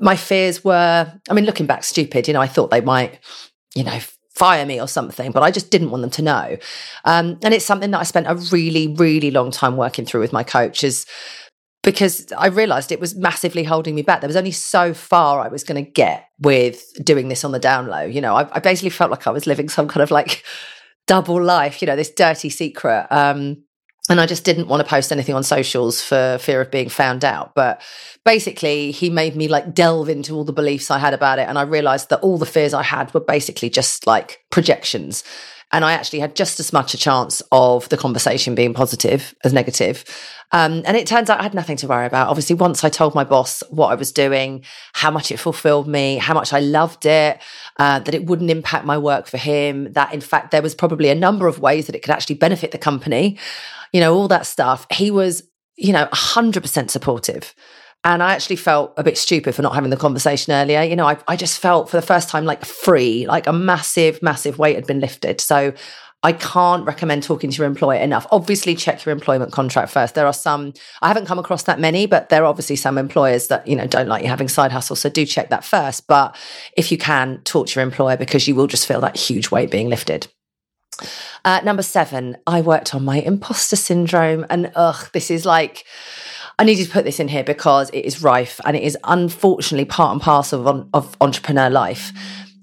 my 0.00 0.16
fears 0.16 0.64
were 0.64 1.12
i 1.28 1.34
mean 1.34 1.44
looking 1.46 1.66
back 1.66 1.84
stupid. 1.84 2.28
You 2.28 2.34
know 2.34 2.40
i 2.40 2.46
thought 2.46 2.70
they 2.70 2.80
might 2.80 3.18
you 3.74 3.84
know 3.84 3.98
fire 4.34 4.64
me 4.64 4.80
or 4.80 4.88
something, 4.88 5.30
but 5.30 5.42
I 5.42 5.50
just 5.50 5.70
didn't 5.70 5.90
want 5.90 6.00
them 6.00 6.10
to 6.10 6.22
know. 6.22 6.56
Um, 7.04 7.38
and 7.42 7.52
it's 7.52 7.66
something 7.66 7.90
that 7.90 8.00
I 8.00 8.04
spent 8.04 8.26
a 8.26 8.34
really, 8.34 8.88
really 8.88 9.30
long 9.30 9.50
time 9.50 9.76
working 9.76 10.06
through 10.06 10.20
with 10.20 10.32
my 10.32 10.42
coach 10.42 10.82
is 10.82 11.06
because 11.82 12.32
I 12.38 12.46
realized 12.46 12.92
it 12.92 13.00
was 13.00 13.14
massively 13.14 13.64
holding 13.64 13.94
me 13.94 14.02
back. 14.02 14.20
There 14.20 14.28
was 14.28 14.36
only 14.36 14.52
so 14.52 14.94
far 14.94 15.40
I 15.40 15.48
was 15.48 15.64
going 15.64 15.84
to 15.84 15.90
get 15.90 16.28
with 16.38 16.82
doing 17.04 17.28
this 17.28 17.44
on 17.44 17.52
the 17.52 17.58
down 17.58 17.88
low. 17.88 18.02
You 18.02 18.20
know, 18.20 18.34
I, 18.34 18.48
I, 18.52 18.60
basically 18.60 18.90
felt 18.90 19.10
like 19.10 19.26
I 19.26 19.30
was 19.30 19.46
living 19.46 19.68
some 19.68 19.88
kind 19.88 20.02
of 20.02 20.10
like 20.10 20.44
double 21.06 21.42
life, 21.42 21.82
you 21.82 21.86
know, 21.86 21.96
this 21.96 22.10
dirty 22.10 22.50
secret. 22.50 23.06
Um, 23.10 23.64
and 24.08 24.20
I 24.20 24.26
just 24.26 24.44
didn't 24.44 24.66
want 24.66 24.82
to 24.82 24.88
post 24.88 25.12
anything 25.12 25.34
on 25.34 25.44
socials 25.44 26.02
for 26.02 26.38
fear 26.40 26.60
of 26.60 26.70
being 26.70 26.88
found 26.88 27.24
out. 27.24 27.54
But 27.54 27.80
basically, 28.24 28.90
he 28.90 29.10
made 29.10 29.36
me 29.36 29.46
like 29.46 29.74
delve 29.74 30.08
into 30.08 30.34
all 30.34 30.44
the 30.44 30.52
beliefs 30.52 30.90
I 30.90 30.98
had 30.98 31.14
about 31.14 31.38
it. 31.38 31.48
And 31.48 31.56
I 31.56 31.62
realized 31.62 32.10
that 32.10 32.20
all 32.20 32.36
the 32.36 32.46
fears 32.46 32.74
I 32.74 32.82
had 32.82 33.14
were 33.14 33.20
basically 33.20 33.70
just 33.70 34.06
like 34.06 34.44
projections. 34.50 35.22
And 35.70 35.84
I 35.84 35.92
actually 35.92 36.18
had 36.18 36.34
just 36.34 36.60
as 36.60 36.72
much 36.72 36.94
a 36.94 36.98
chance 36.98 37.42
of 37.52 37.88
the 37.88 37.96
conversation 37.96 38.54
being 38.54 38.74
positive 38.74 39.34
as 39.44 39.52
negative. 39.52 40.04
Um, 40.50 40.82
and 40.84 40.98
it 40.98 41.06
turns 41.06 41.30
out 41.30 41.40
I 41.40 41.44
had 41.44 41.54
nothing 41.54 41.78
to 41.78 41.86
worry 41.86 42.04
about. 42.04 42.28
Obviously, 42.28 42.56
once 42.56 42.84
I 42.84 42.90
told 42.90 43.14
my 43.14 43.24
boss 43.24 43.62
what 43.70 43.88
I 43.88 43.94
was 43.94 44.12
doing, 44.12 44.64
how 44.92 45.10
much 45.10 45.30
it 45.30 45.38
fulfilled 45.38 45.88
me, 45.88 46.18
how 46.18 46.34
much 46.34 46.52
I 46.52 46.60
loved 46.60 47.06
it, 47.06 47.40
uh, 47.78 48.00
that 48.00 48.14
it 48.14 48.26
wouldn't 48.26 48.50
impact 48.50 48.84
my 48.84 48.98
work 48.98 49.28
for 49.28 49.38
him, 49.38 49.92
that 49.94 50.12
in 50.12 50.20
fact 50.20 50.50
there 50.50 50.60
was 50.60 50.74
probably 50.74 51.08
a 51.08 51.14
number 51.14 51.46
of 51.46 51.60
ways 51.60 51.86
that 51.86 51.94
it 51.94 52.02
could 52.02 52.12
actually 52.12 52.34
benefit 52.34 52.72
the 52.72 52.78
company 52.78 53.38
you 53.92 54.00
know, 54.00 54.14
all 54.14 54.28
that 54.28 54.46
stuff. 54.46 54.86
He 54.90 55.10
was, 55.10 55.42
you 55.76 55.92
know, 55.92 56.06
100% 56.06 56.90
supportive. 56.90 57.54
And 58.04 58.22
I 58.22 58.32
actually 58.32 58.56
felt 58.56 58.92
a 58.96 59.04
bit 59.04 59.16
stupid 59.16 59.54
for 59.54 59.62
not 59.62 59.74
having 59.74 59.90
the 59.90 59.96
conversation 59.96 60.52
earlier. 60.52 60.82
You 60.82 60.96
know, 60.96 61.06
I, 61.06 61.18
I 61.28 61.36
just 61.36 61.60
felt 61.60 61.88
for 61.88 61.96
the 61.96 62.06
first 62.06 62.28
time 62.28 62.44
like 62.44 62.64
free, 62.64 63.26
like 63.26 63.46
a 63.46 63.52
massive, 63.52 64.20
massive 64.22 64.58
weight 64.58 64.74
had 64.74 64.88
been 64.88 64.98
lifted. 64.98 65.40
So 65.40 65.72
I 66.24 66.32
can't 66.32 66.84
recommend 66.84 67.22
talking 67.22 67.50
to 67.50 67.56
your 67.56 67.66
employer 67.66 68.00
enough. 68.00 68.26
Obviously, 68.30 68.74
check 68.74 69.04
your 69.04 69.12
employment 69.12 69.52
contract 69.52 69.92
first. 69.92 70.14
There 70.14 70.26
are 70.26 70.32
some, 70.32 70.72
I 71.00 71.08
haven't 71.08 71.26
come 71.26 71.38
across 71.38 71.64
that 71.64 71.80
many, 71.80 72.06
but 72.06 72.28
there 72.28 72.42
are 72.42 72.46
obviously 72.46 72.76
some 72.76 72.96
employers 72.98 73.48
that, 73.48 73.66
you 73.66 73.74
know, 73.76 73.86
don't 73.86 74.08
like 74.08 74.22
you 74.22 74.28
having 74.28 74.48
side 74.48 74.72
hustles. 74.72 75.00
So 75.00 75.08
do 75.08 75.24
check 75.24 75.50
that 75.50 75.64
first. 75.64 76.06
But 76.06 76.36
if 76.76 76.90
you 76.90 76.98
can, 76.98 77.40
talk 77.42 77.68
to 77.68 77.80
your 77.80 77.86
employer 77.86 78.16
because 78.16 78.48
you 78.48 78.54
will 78.54 78.68
just 78.68 78.86
feel 78.86 79.00
that 79.00 79.16
huge 79.16 79.50
weight 79.50 79.70
being 79.70 79.88
lifted. 79.88 80.28
Uh, 81.44 81.60
number 81.64 81.82
seven, 81.82 82.36
I 82.46 82.60
worked 82.60 82.94
on 82.94 83.04
my 83.04 83.20
imposter 83.20 83.76
syndrome. 83.76 84.46
And 84.48 84.70
ugh, 84.74 85.10
this 85.12 85.30
is 85.30 85.44
like, 85.44 85.84
I 86.58 86.64
needed 86.64 86.86
to 86.86 86.92
put 86.92 87.04
this 87.04 87.18
in 87.18 87.28
here 87.28 87.44
because 87.44 87.90
it 87.90 88.04
is 88.04 88.22
rife 88.22 88.60
and 88.64 88.76
it 88.76 88.82
is 88.82 88.96
unfortunately 89.04 89.84
part 89.84 90.12
and 90.12 90.20
parcel 90.20 90.68
of, 90.68 90.88
of 90.94 91.16
entrepreneur 91.20 91.70
life 91.70 92.12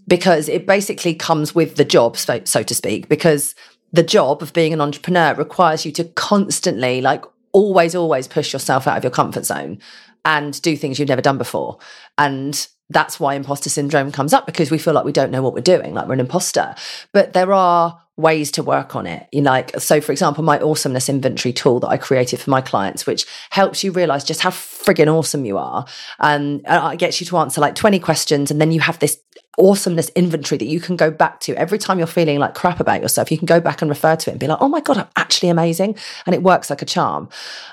because 0.07 0.49
it 0.49 0.65
basically 0.65 1.13
comes 1.13 1.53
with 1.53 1.75
the 1.75 1.85
job, 1.85 2.17
so, 2.17 2.41
so 2.43 2.63
to 2.63 2.73
speak, 2.73 3.07
because 3.09 3.53
the 3.91 4.03
job 4.03 4.41
of 4.41 4.53
being 4.53 4.73
an 4.73 4.81
entrepreneur 4.81 5.35
requires 5.35 5.85
you 5.85 5.91
to 5.91 6.03
constantly, 6.03 6.99
like, 6.99 7.23
always, 7.51 7.95
always 7.95 8.27
push 8.27 8.51
yourself 8.53 8.87
out 8.87 8.97
of 8.97 9.03
your 9.03 9.11
comfort 9.11 9.45
zone 9.45 9.79
and 10.25 10.61
do 10.61 10.75
things 10.75 10.97
you've 10.99 11.09
never 11.09 11.21
done 11.21 11.37
before. 11.37 11.77
And 12.17 12.67
that's 12.89 13.19
why 13.19 13.35
imposter 13.35 13.69
syndrome 13.69 14.11
comes 14.11 14.33
up 14.33 14.45
because 14.45 14.71
we 14.71 14.79
feel 14.79 14.93
like 14.93 15.05
we 15.05 15.11
don't 15.11 15.31
know 15.31 15.41
what 15.41 15.53
we're 15.53 15.61
doing, 15.61 15.93
like 15.93 16.07
we're 16.07 16.13
an 16.13 16.19
imposter. 16.19 16.75
But 17.13 17.33
there 17.33 17.53
are 17.53 18.01
ways 18.19 18.51
to 18.51 18.61
work 18.61 18.95
on 18.95 19.07
it. 19.07 19.27
You 19.31 19.41
know, 19.41 19.51
like, 19.51 19.79
so 19.79 20.01
for 20.01 20.11
example, 20.11 20.43
my 20.43 20.59
awesomeness 20.59 21.07
inventory 21.09 21.53
tool 21.53 21.79
that 21.79 21.87
I 21.87 21.97
created 21.97 22.39
for 22.39 22.49
my 22.49 22.61
clients, 22.61 23.07
which 23.07 23.25
helps 23.49 23.83
you 23.83 23.91
realize 23.91 24.23
just 24.23 24.41
how 24.41 24.49
friggin' 24.49 25.07
awesome 25.07 25.45
you 25.45 25.57
are. 25.57 25.85
And 26.19 26.65
uh, 26.67 26.91
it 26.93 26.99
gets 26.99 27.21
you 27.21 27.27
to 27.27 27.37
answer 27.37 27.61
like 27.61 27.75
20 27.75 27.99
questions. 27.99 28.51
And 28.51 28.59
then 28.59 28.71
you 28.71 28.81
have 28.81 28.99
this 28.99 29.17
awesomeness 29.57 30.09
inventory 30.09 30.57
that 30.57 30.65
you 30.65 30.79
can 30.79 30.95
go 30.95 31.09
back 31.09 31.39
to 31.41 31.55
every 31.55 31.77
time 31.77 31.97
you're 31.97 32.07
feeling 32.07 32.39
like 32.39 32.55
crap 32.55 32.79
about 32.79 33.01
yourself. 33.01 33.31
You 33.31 33.37
can 33.37 33.45
go 33.45 33.59
back 33.59 33.81
and 33.81 33.89
refer 33.89 34.15
to 34.15 34.29
it 34.29 34.33
and 34.33 34.39
be 34.39 34.47
like, 34.47 34.61
oh 34.61 34.69
my 34.69 34.81
God, 34.81 34.97
I'm 34.97 35.07
actually 35.15 35.49
amazing. 35.49 35.95
And 36.25 36.35
it 36.35 36.43
works 36.43 36.69
like 36.69 36.81
a 36.81 36.85
charm. 36.85 37.29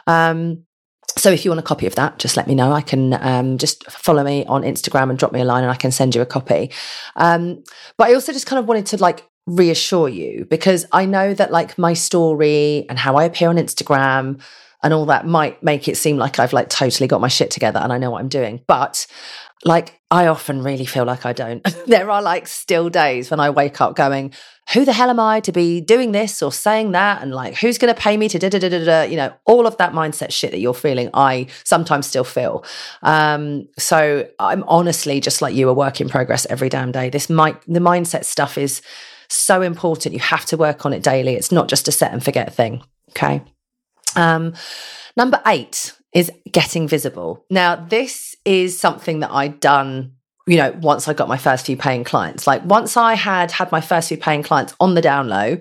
Um, 0.07 0.65
so 1.17 1.31
if 1.31 1.45
you 1.45 1.51
want 1.51 1.61
a 1.61 1.65
copy 1.65 1.87
of 1.87 1.95
that, 1.95 2.19
just 2.19 2.37
let 2.37 2.47
me 2.47 2.55
know. 2.55 2.73
I 2.73 2.83
can 2.83 3.15
um, 3.15 3.59
just 3.59 3.91
follow 3.91 4.23
me 4.23 4.45
on 4.47 4.63
Instagram 4.63 5.11
and 5.11 5.19
drop 5.19 5.33
me 5.33 5.41
a 5.41 5.45
line 5.45 5.63
and 5.63 5.73
I 5.73 5.77
can 5.77 5.91
send 5.91 6.15
you 6.15 6.21
a 6.21 6.27
copy. 6.27 6.71
Um, 7.17 7.65
but 7.97 8.09
I 8.09 8.15
also 8.15 8.33
just 8.33 8.47
kind 8.47 8.59
of 8.59 8.67
wanted 8.67 8.87
to 8.87 8.99
like 8.99 9.27
reassure 9.47 10.09
you 10.09 10.47
because 10.51 10.87
I 10.93 11.07
know 11.07 11.33
that 11.35 11.53
like 11.53 11.79
my 11.79 11.93
story 11.93 12.87
and 12.89 12.99
how 12.99 13.17
I 13.17 13.25
appear 13.25 13.49
on 13.49 13.57
Instagram 13.57 14.41
and 14.83 14.93
all 14.93 15.07
that 15.07 15.27
might 15.27 15.63
make 15.63 15.89
it 15.89 15.97
seem 15.97 16.17
like 16.17 16.39
I've 16.39 16.53
like 16.53 16.69
totally 16.69 17.07
got 17.07 17.21
my 17.21 17.29
shit 17.29 17.51
together 17.51 17.79
and 17.79 17.93
I 17.93 17.99
know 17.99 18.11
what 18.11 18.21
I'm 18.21 18.29
doing. 18.29 18.63
But 18.67 19.07
like 19.65 20.01
I 20.11 20.27
often 20.27 20.63
really 20.63 20.85
feel 20.85 21.05
like 21.05 21.27
I 21.27 21.33
don't. 21.33 21.67
there 21.87 22.11
are 22.11 22.23
like 22.23 22.47
still 22.47 22.89
days 22.89 23.31
when 23.31 23.41
I 23.41 23.51
wake 23.51 23.81
up 23.81 23.97
going, 23.97 24.33
who 24.73 24.85
the 24.85 24.93
hell 24.93 25.11
am 25.11 25.21
I 25.21 25.41
to 25.41 25.53
be 25.53 25.81
doing 25.81 26.13
this 26.13 26.43
or 26.43 26.53
saying 26.53 26.93
that? 26.93 27.23
And 27.23 27.33
like, 27.33 27.55
who's 27.57 27.79
going 27.79 27.95
to 27.95 28.01
pay 28.01 28.17
me 28.17 28.29
to 28.29 28.39
da 28.39 28.49
da 28.49 28.59
da 28.59 28.69
da 28.69 28.85
da? 28.85 29.03
You 29.03 29.17
know, 29.17 29.33
all 29.45 29.67
of 29.67 29.77
that 29.79 29.93
mindset 29.93 30.33
shit 30.33 30.51
that 30.51 30.59
you're 30.59 30.75
feeling, 30.75 31.09
I 31.15 31.47
sometimes 31.63 32.07
still 32.07 32.25
feel. 32.25 32.65
Um, 33.03 33.69
so 33.79 34.29
I'm 34.41 34.65
honestly 34.65 35.21
just 35.21 35.41
like 35.41 35.55
you, 35.55 35.69
a 35.69 35.73
work 35.73 36.01
in 36.01 36.09
progress 36.09 36.47
every 36.47 36.69
damn 36.69 36.91
day. 36.91 37.11
This 37.11 37.31
might, 37.31 37.61
the 37.63 37.81
mindset 37.81 38.25
stuff 38.25 38.59
is 38.59 38.83
so 39.29 39.63
important. 39.63 40.15
You 40.15 40.21
have 40.21 40.45
to 40.47 40.57
work 40.57 40.85
on 40.85 40.93
it 40.93 41.03
daily. 41.03 41.35
It's 41.35 41.53
not 41.53 41.69
just 41.69 41.89
a 41.89 41.93
set 41.93 42.13
and 42.13 42.23
forget 42.23 42.55
thing. 42.55 42.83
Okay. 43.11 43.43
Um, 44.15 44.55
number 45.17 45.41
eight 45.47 45.93
is 46.13 46.31
getting 46.51 46.89
visible. 46.89 47.45
Now, 47.51 47.77
this 47.77 48.35
is 48.45 48.79
something 48.79 49.21
that 49.21 49.31
I'd 49.31 49.61
done 49.61 50.16
you 50.47 50.57
know, 50.57 50.73
once 50.81 51.09
I 51.09 51.13
got 51.13 51.29
my 51.29 51.37
first 51.37 51.67
few 51.67 51.77
paying 51.77 52.05
clients. 52.05 52.47
Like 52.47 52.65
once 52.65 52.97
I 52.97 53.15
had 53.15 53.51
had 53.51 53.73
my 53.73 53.81
first 53.81 54.09
few 54.09 54.17
paying 54.17 54.45
clients 54.45 54.75
on 54.79 54.95
the 54.95 55.03
down 55.03 55.29
low, 55.29 55.59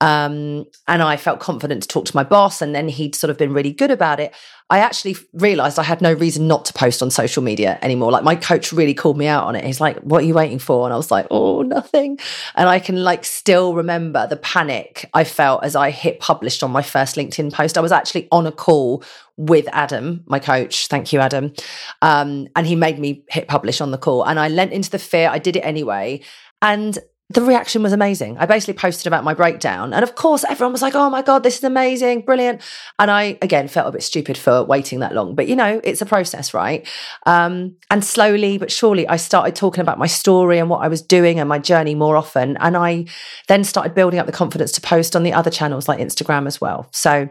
um, 0.00 0.66
and 0.86 1.02
I 1.02 1.16
felt 1.16 1.40
confident 1.40 1.82
to 1.82 1.88
talk 1.88 2.04
to 2.04 2.14
my 2.14 2.22
boss, 2.22 2.62
and 2.62 2.74
then 2.74 2.88
he'd 2.88 3.14
sort 3.14 3.30
of 3.30 3.38
been 3.38 3.52
really 3.52 3.72
good 3.72 3.90
about 3.90 4.20
it. 4.20 4.32
I 4.70 4.80
actually 4.80 5.16
realized 5.32 5.78
I 5.78 5.82
had 5.82 6.02
no 6.02 6.12
reason 6.12 6.46
not 6.46 6.66
to 6.66 6.74
post 6.74 7.02
on 7.02 7.10
social 7.10 7.42
media 7.42 7.78
anymore. 7.80 8.12
Like 8.12 8.22
my 8.22 8.36
coach 8.36 8.70
really 8.70 8.92
called 8.92 9.16
me 9.16 9.26
out 9.26 9.44
on 9.44 9.56
it. 9.56 9.64
He's 9.64 9.80
like, 9.80 9.98
"What 10.00 10.22
are 10.22 10.26
you 10.26 10.34
waiting 10.34 10.58
for?" 10.58 10.84
And 10.84 10.92
I 10.92 10.96
was 10.98 11.10
like, 11.10 11.26
"Oh, 11.30 11.62
nothing." 11.62 12.18
And 12.54 12.68
I 12.68 12.78
can 12.78 13.02
like 13.02 13.24
still 13.24 13.74
remember 13.74 14.26
the 14.26 14.36
panic 14.36 15.08
I 15.14 15.24
felt 15.24 15.64
as 15.64 15.74
I 15.74 15.90
hit 15.90 16.20
published 16.20 16.62
on 16.62 16.70
my 16.70 16.82
first 16.82 17.16
LinkedIn 17.16 17.52
post. 17.52 17.78
I 17.78 17.80
was 17.80 17.92
actually 17.92 18.28
on 18.30 18.46
a 18.46 18.52
call 18.52 19.02
with 19.38 19.66
Adam, 19.72 20.24
my 20.26 20.38
coach. 20.38 20.88
Thank 20.88 21.12
you, 21.12 21.20
Adam. 21.20 21.54
Um, 22.02 22.48
and 22.54 22.66
he 22.66 22.76
made 22.76 22.98
me 22.98 23.24
hit 23.30 23.48
publish 23.48 23.80
on 23.80 23.92
the 23.92 23.98
call, 23.98 24.24
and 24.24 24.38
I 24.38 24.48
lent 24.48 24.72
into 24.72 24.90
the 24.90 24.98
fear. 24.98 25.30
I 25.30 25.38
did 25.38 25.56
it 25.56 25.60
anyway, 25.60 26.20
and 26.60 26.98
the 27.30 27.42
reaction 27.42 27.82
was 27.82 27.92
amazing. 27.92 28.38
I 28.38 28.46
basically 28.46 28.72
posted 28.72 29.06
about 29.06 29.22
my 29.22 29.34
breakdown. 29.34 29.92
And 29.92 30.02
of 30.02 30.14
course, 30.14 30.44
everyone 30.48 30.72
was 30.72 30.80
like, 30.80 30.94
oh 30.94 31.10
my 31.10 31.20
God, 31.20 31.42
this 31.42 31.58
is 31.58 31.64
amazing, 31.64 32.22
brilliant. 32.22 32.62
And 32.98 33.10
I, 33.10 33.36
again, 33.42 33.68
felt 33.68 33.86
a 33.86 33.92
bit 33.92 34.02
stupid 34.02 34.38
for 34.38 34.64
waiting 34.64 35.00
that 35.00 35.14
long. 35.14 35.34
But, 35.34 35.46
you 35.46 35.54
know, 35.54 35.78
it's 35.84 36.00
a 36.00 36.06
process, 36.06 36.54
right? 36.54 36.88
Um, 37.26 37.76
and 37.90 38.02
slowly 38.02 38.56
but 38.56 38.72
surely, 38.72 39.06
I 39.06 39.16
started 39.16 39.54
talking 39.54 39.82
about 39.82 39.98
my 39.98 40.06
story 40.06 40.58
and 40.58 40.70
what 40.70 40.82
I 40.82 40.88
was 40.88 41.02
doing 41.02 41.38
and 41.38 41.50
my 41.50 41.58
journey 41.58 41.94
more 41.94 42.16
often. 42.16 42.56
And 42.60 42.78
I 42.78 43.04
then 43.46 43.62
started 43.62 43.94
building 43.94 44.18
up 44.18 44.24
the 44.24 44.32
confidence 44.32 44.72
to 44.72 44.80
post 44.80 45.14
on 45.14 45.22
the 45.22 45.34
other 45.34 45.50
channels 45.50 45.86
like 45.86 45.98
Instagram 45.98 46.46
as 46.46 46.62
well. 46.62 46.88
So, 46.92 47.28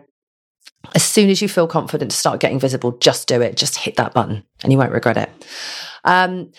as 0.96 1.04
soon 1.04 1.30
as 1.30 1.42
you 1.42 1.50
feel 1.50 1.68
confident 1.68 2.12
to 2.12 2.18
start 2.18 2.40
getting 2.40 2.60
visible, 2.60 2.94
just 3.00 3.28
do 3.28 3.42
it. 3.42 3.56
Just 3.56 3.78
hit 3.78 3.96
that 3.98 4.14
button 4.14 4.44
and 4.64 4.72
you 4.72 4.78
won't 4.78 4.92
regret 4.92 5.18
it. 5.18 5.30
Um, 6.04 6.52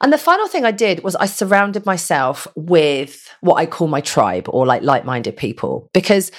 and 0.00 0.12
the 0.12 0.18
final 0.18 0.48
thing 0.48 0.64
I 0.64 0.70
did 0.70 1.02
was 1.02 1.16
I 1.16 1.26
surrounded 1.26 1.86
myself 1.86 2.46
with 2.56 3.28
what 3.40 3.54
I 3.54 3.66
call 3.66 3.86
my 3.86 4.00
tribe 4.00 4.48
or 4.48 4.66
like 4.66 4.82
like 4.82 5.04
minded 5.04 5.36
people 5.36 5.88
because 5.94 6.30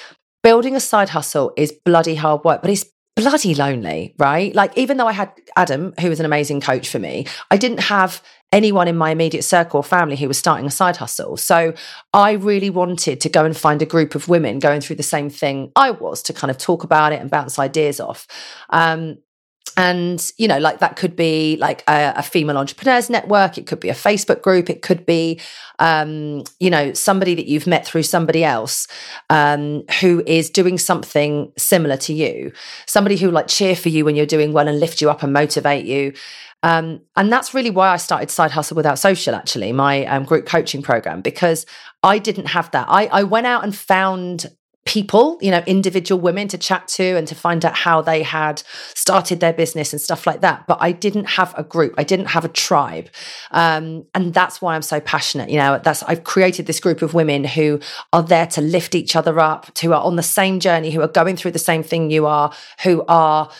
building 0.44 0.76
a 0.76 0.80
side 0.80 1.10
hustle 1.10 1.54
is 1.58 1.72
bloody 1.72 2.16
hard 2.16 2.44
work, 2.44 2.62
but 2.62 2.70
it's 2.70 2.86
bloody 3.16 3.56
lonely, 3.56 4.14
right? 4.18 4.54
Like, 4.54 4.78
even 4.78 4.98
though 4.98 5.08
I 5.08 5.14
had 5.14 5.32
Adam, 5.56 5.94
who 6.00 6.10
was 6.10 6.20
an 6.20 6.26
amazing 6.26 6.62
coach 6.62 6.90
for 6.90 7.00
me, 7.00 7.26
I 7.50 7.58
didn't 7.58 7.80
have 7.80 8.22
anyone 8.52 8.88
in 8.88 8.96
my 8.96 9.12
immediate 9.12 9.44
circle 9.44 9.80
or 9.80 9.84
family 9.84 10.16
who 10.16 10.28
was 10.28 10.38
starting 10.38 10.66
a 10.66 10.72
side 10.72 10.98
hustle. 10.98 11.36
So 11.38 11.74
I 12.14 12.34
really 12.34 12.70
wanted 12.70 13.20
to 13.22 13.30
go 13.30 13.44
and 13.44 13.56
find 13.56 13.82
a 13.82 13.86
group 13.86 14.16
of 14.16 14.28
women 14.30 14.60
going 14.60 14.82
through 14.82 14.96
the 14.98 15.04
same 15.04 15.30
thing 15.30 15.72
I 15.76 15.92
was 15.92 16.22
to 16.24 16.34
kind 16.34 16.52
of 16.52 16.58
talk 16.58 16.84
about 16.84 17.12
it 17.12 17.20
and 17.20 17.30
bounce 17.30 17.60
ideas 17.60 18.00
off. 18.00 18.28
Um, 18.70 19.18
and 19.78 20.32
you 20.38 20.48
know 20.48 20.58
like 20.58 20.80
that 20.80 20.96
could 20.96 21.16
be 21.16 21.58
like 21.58 21.84
a, 21.88 22.14
a, 22.18 22.24
female 22.24 22.58
entrepreneurs 22.58 23.10
network 23.10 23.58
it 23.58 23.68
could 23.68 23.80
be 23.80 23.90
a 23.90 23.94
facebook 23.94 24.42
group 24.42 24.70
it 24.70 24.82
could 24.82 25.06
be 25.06 25.40
um, 25.80 26.44
you 26.60 26.70
know 26.70 26.94
somebody 26.94 27.36
that 27.36 27.48
you've 27.48 27.68
met 27.68 27.86
through 27.86 28.04
somebody 28.04 28.44
else 28.44 28.88
um, 29.30 29.84
who 30.00 30.24
is 30.26 30.50
doing 30.50 30.78
something 30.78 31.52
similar 31.58 31.98
to 31.98 32.14
you 32.14 32.52
somebody 32.86 33.18
who 33.18 33.30
like 33.30 33.48
cheer 33.48 33.76
for 33.76 33.90
you 33.90 34.06
when 34.06 34.16
you're 34.16 34.26
doing 34.26 34.54
well 34.54 34.68
and 34.68 34.80
lift 34.80 35.02
you 35.02 35.10
up 35.10 35.24
and 35.24 35.34
motivate 35.34 35.86
you 35.86 36.14
um, 36.66 37.02
and 37.16 37.32
that's 37.32 37.54
really 37.54 37.70
why 37.70 37.90
I 37.90 37.98
started 37.98 38.32
Side 38.32 38.50
Hustle 38.50 38.76
Without 38.76 38.98
Social, 38.98 39.36
actually, 39.36 39.72
my 39.72 40.04
um, 40.08 40.24
group 40.24 40.48
coaching 40.48 40.82
program, 40.82 41.22
because 41.22 41.64
I 42.02 42.18
didn't 42.18 42.48
have 42.48 42.72
that. 42.72 42.88
I, 42.90 43.06
I 43.06 43.22
went 43.22 43.46
out 43.46 43.64
and 43.64 43.76
found 43.76 44.48
people, 44.84 45.38
you 45.42 45.52
know, 45.52 45.62
individual 45.68 46.20
women 46.20 46.48
to 46.48 46.58
chat 46.58 46.88
to 46.88 47.04
and 47.04 47.28
to 47.28 47.36
find 47.36 47.64
out 47.64 47.76
how 47.76 48.02
they 48.02 48.24
had 48.24 48.64
started 48.96 49.42
their 49.42 49.54
business 49.54 49.94
and 49.94 50.02
stuff 50.02 50.26
like 50.26 50.42
that. 50.42 50.66
But 50.66 50.80
I 50.82 50.92
didn't 50.92 51.26
have 51.26 51.54
a 51.56 51.64
group, 51.64 51.94
I 52.00 52.04
didn't 52.04 52.28
have 52.28 52.46
a 52.46 52.50
tribe. 52.50 53.10
Um, 53.52 54.08
and 54.16 54.34
that's 54.34 54.60
why 54.60 54.74
I'm 54.74 54.82
so 54.82 55.00
passionate. 55.00 55.52
You 55.52 55.60
know, 55.60 55.80
that's 55.84 56.02
I've 56.02 56.24
created 56.24 56.66
this 56.66 56.80
group 56.80 57.04
of 57.04 57.14
women 57.14 57.44
who 57.44 57.80
are 58.12 58.24
there 58.24 58.48
to 58.48 58.62
lift 58.62 58.96
each 58.96 59.16
other 59.16 59.40
up, 59.40 59.78
who 59.78 59.94
are 59.94 60.02
on 60.02 60.16
the 60.16 60.24
same 60.24 60.60
journey, 60.60 60.90
who 60.90 61.02
are 61.02 61.08
going 61.08 61.36
through 61.36 61.52
the 61.52 61.60
same 61.60 61.84
thing 61.84 62.10
you 62.10 62.26
are, 62.26 62.52
who 62.84 63.06
are 63.08 63.52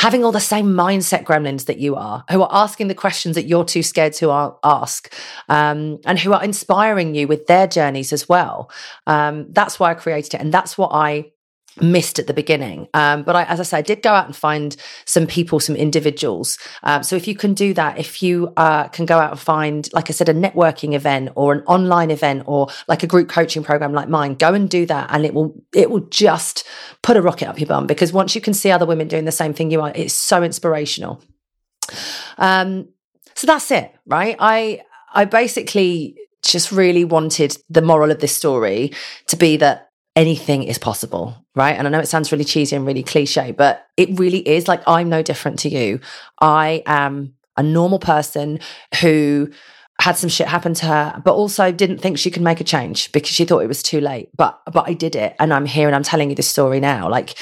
having 0.00 0.24
all 0.24 0.32
the 0.32 0.40
same 0.40 0.68
mindset 0.72 1.24
gremlins 1.24 1.66
that 1.66 1.78
you 1.78 1.94
are, 1.94 2.24
who 2.30 2.40
are 2.40 2.48
asking 2.50 2.88
the 2.88 2.94
questions 2.94 3.34
that 3.34 3.44
you're 3.44 3.66
too 3.66 3.82
scared 3.82 4.14
to 4.14 4.30
ask, 4.64 5.12
um, 5.50 5.98
and 6.06 6.18
who 6.18 6.32
are 6.32 6.42
inspiring 6.42 7.14
you 7.14 7.28
with 7.28 7.46
their 7.48 7.66
journeys 7.66 8.10
as 8.10 8.26
well. 8.26 8.70
Um, 9.06 9.52
that's 9.52 9.78
why 9.78 9.90
I 9.90 9.94
created 9.94 10.32
it. 10.32 10.40
And 10.40 10.54
that's 10.54 10.78
what 10.78 10.90
I 10.94 11.32
missed 11.80 12.18
at 12.18 12.26
the 12.26 12.34
beginning. 12.34 12.88
Um, 12.94 13.22
but 13.22 13.36
I, 13.36 13.44
as 13.44 13.60
I 13.60 13.62
said, 13.62 13.78
I 13.78 13.82
did 13.82 14.02
go 14.02 14.12
out 14.12 14.26
and 14.26 14.34
find 14.34 14.76
some 15.04 15.26
people, 15.26 15.60
some 15.60 15.76
individuals. 15.76 16.58
Um, 16.82 17.02
so 17.02 17.16
if 17.16 17.28
you 17.28 17.34
can 17.34 17.54
do 17.54 17.74
that, 17.74 17.98
if 17.98 18.22
you 18.22 18.52
uh, 18.56 18.88
can 18.88 19.06
go 19.06 19.18
out 19.18 19.32
and 19.32 19.40
find, 19.40 19.88
like 19.92 20.10
I 20.10 20.12
said, 20.12 20.28
a 20.28 20.34
networking 20.34 20.94
event 20.94 21.30
or 21.34 21.52
an 21.52 21.60
online 21.66 22.10
event 22.10 22.44
or 22.46 22.68
like 22.88 23.02
a 23.02 23.06
group 23.06 23.28
coaching 23.28 23.62
program 23.62 23.92
like 23.92 24.08
mine, 24.08 24.34
go 24.34 24.54
and 24.54 24.68
do 24.68 24.86
that, 24.86 25.10
and 25.10 25.24
it 25.24 25.34
will 25.34 25.62
it 25.74 25.90
will 25.90 26.00
just 26.00 26.66
put 27.02 27.16
a 27.16 27.22
rocket 27.22 27.48
up 27.48 27.58
your 27.58 27.66
bum 27.66 27.86
because 27.86 28.12
once 28.12 28.34
you 28.34 28.40
can 28.40 28.54
see 28.54 28.70
other 28.70 28.86
women 28.86 29.08
doing 29.08 29.24
the 29.24 29.32
same 29.32 29.54
thing 29.54 29.70
you 29.70 29.80
are, 29.80 29.92
it's 29.94 30.14
so 30.14 30.42
inspirational. 30.42 31.22
Um, 32.38 32.88
so 33.34 33.46
that's 33.46 33.70
it, 33.70 33.92
right? 34.06 34.36
I 34.38 34.82
I 35.12 35.24
basically 35.24 36.16
just 36.42 36.72
really 36.72 37.04
wanted 37.04 37.56
the 37.68 37.82
moral 37.82 38.10
of 38.10 38.20
this 38.20 38.34
story 38.34 38.92
to 39.26 39.36
be 39.36 39.56
that 39.58 39.89
anything 40.20 40.62
is 40.64 40.76
possible, 40.76 41.34
right? 41.54 41.74
And 41.76 41.86
I 41.86 41.90
know 41.90 41.98
it 41.98 42.06
sounds 42.08 42.30
really 42.30 42.44
cheesy 42.44 42.76
and 42.76 42.84
really 42.84 43.02
cliche, 43.02 43.52
but 43.52 43.86
it 43.96 44.18
really 44.18 44.46
is. 44.46 44.68
Like, 44.68 44.82
I'm 44.86 45.08
no 45.08 45.22
different 45.22 45.58
to 45.60 45.70
you. 45.70 45.98
I 46.42 46.82
am 46.84 47.32
a 47.56 47.62
normal 47.62 47.98
person 47.98 48.60
who 49.00 49.48
had 49.98 50.18
some 50.18 50.28
shit 50.28 50.46
happen 50.46 50.74
to 50.74 50.86
her, 50.86 51.22
but 51.24 51.32
also 51.32 51.72
didn't 51.72 51.98
think 51.98 52.18
she 52.18 52.30
could 52.30 52.42
make 52.42 52.60
a 52.60 52.64
change 52.64 53.10
because 53.12 53.30
she 53.30 53.46
thought 53.46 53.60
it 53.60 53.68
was 53.68 53.82
too 53.82 54.00
late. 54.00 54.28
But 54.36 54.60
but 54.70 54.86
I 54.86 54.92
did 54.92 55.16
it, 55.16 55.36
and 55.38 55.54
I'm 55.54 55.66
here 55.66 55.86
and 55.86 55.96
I'm 55.96 56.02
telling 56.02 56.28
you 56.28 56.36
this 56.36 56.48
story 56.48 56.80
now. 56.80 57.08
Like 57.08 57.38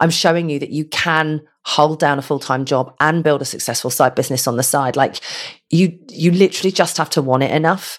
I'm 0.00 0.10
showing 0.10 0.48
you 0.48 0.58
that 0.58 0.70
you 0.70 0.86
can 0.86 1.42
hold 1.64 2.00
down 2.00 2.18
a 2.18 2.22
full-time 2.22 2.64
job 2.64 2.94
and 2.98 3.22
build 3.22 3.40
a 3.40 3.46
successful 3.46 3.90
side 3.90 4.14
business 4.14 4.46
on 4.46 4.56
the 4.56 4.62
side. 4.62 4.96
Like 4.96 5.20
you 5.70 5.98
you 6.08 6.30
literally 6.30 6.72
just 6.72 6.96
have 6.96 7.10
to 7.10 7.22
want 7.22 7.42
it 7.42 7.50
enough. 7.50 7.98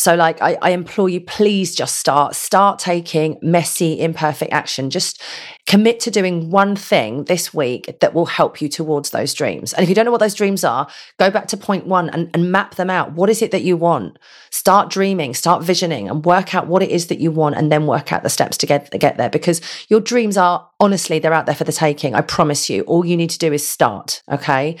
So, 0.00 0.14
like, 0.14 0.40
I, 0.40 0.56
I 0.62 0.70
implore 0.70 1.10
you, 1.10 1.20
please 1.20 1.74
just 1.74 1.96
start, 1.96 2.34
start 2.34 2.78
taking 2.78 3.38
messy, 3.42 4.00
imperfect 4.00 4.50
action. 4.50 4.88
Just 4.88 5.20
commit 5.66 6.00
to 6.00 6.10
doing 6.10 6.48
one 6.48 6.74
thing 6.74 7.24
this 7.24 7.52
week 7.52 7.98
that 8.00 8.14
will 8.14 8.24
help 8.24 8.62
you 8.62 8.68
towards 8.70 9.10
those 9.10 9.34
dreams. 9.34 9.74
And 9.74 9.82
if 9.82 9.90
you 9.90 9.94
don't 9.94 10.06
know 10.06 10.10
what 10.10 10.20
those 10.20 10.32
dreams 10.32 10.64
are, 10.64 10.88
go 11.18 11.30
back 11.30 11.48
to 11.48 11.58
point 11.58 11.86
one 11.86 12.08
and, 12.08 12.30
and 12.32 12.50
map 12.50 12.76
them 12.76 12.88
out. 12.88 13.12
What 13.12 13.28
is 13.28 13.42
it 13.42 13.50
that 13.50 13.60
you 13.60 13.76
want? 13.76 14.18
Start 14.48 14.88
dreaming, 14.88 15.34
start 15.34 15.62
visioning, 15.62 16.08
and 16.08 16.24
work 16.24 16.54
out 16.54 16.66
what 16.66 16.82
it 16.82 16.88
is 16.88 17.08
that 17.08 17.20
you 17.20 17.30
want, 17.30 17.56
and 17.56 17.70
then 17.70 17.86
work 17.86 18.10
out 18.10 18.22
the 18.22 18.30
steps 18.30 18.56
to 18.56 18.66
get, 18.66 18.90
get 18.98 19.18
there. 19.18 19.28
Because 19.28 19.60
your 19.90 20.00
dreams 20.00 20.38
are 20.38 20.66
honestly, 20.80 21.18
they're 21.18 21.34
out 21.34 21.44
there 21.44 21.54
for 21.54 21.64
the 21.64 21.72
taking. 21.72 22.14
I 22.14 22.22
promise 22.22 22.70
you. 22.70 22.84
All 22.84 23.04
you 23.04 23.18
need 23.18 23.30
to 23.30 23.38
do 23.38 23.52
is 23.52 23.68
start. 23.68 24.22
Okay. 24.30 24.78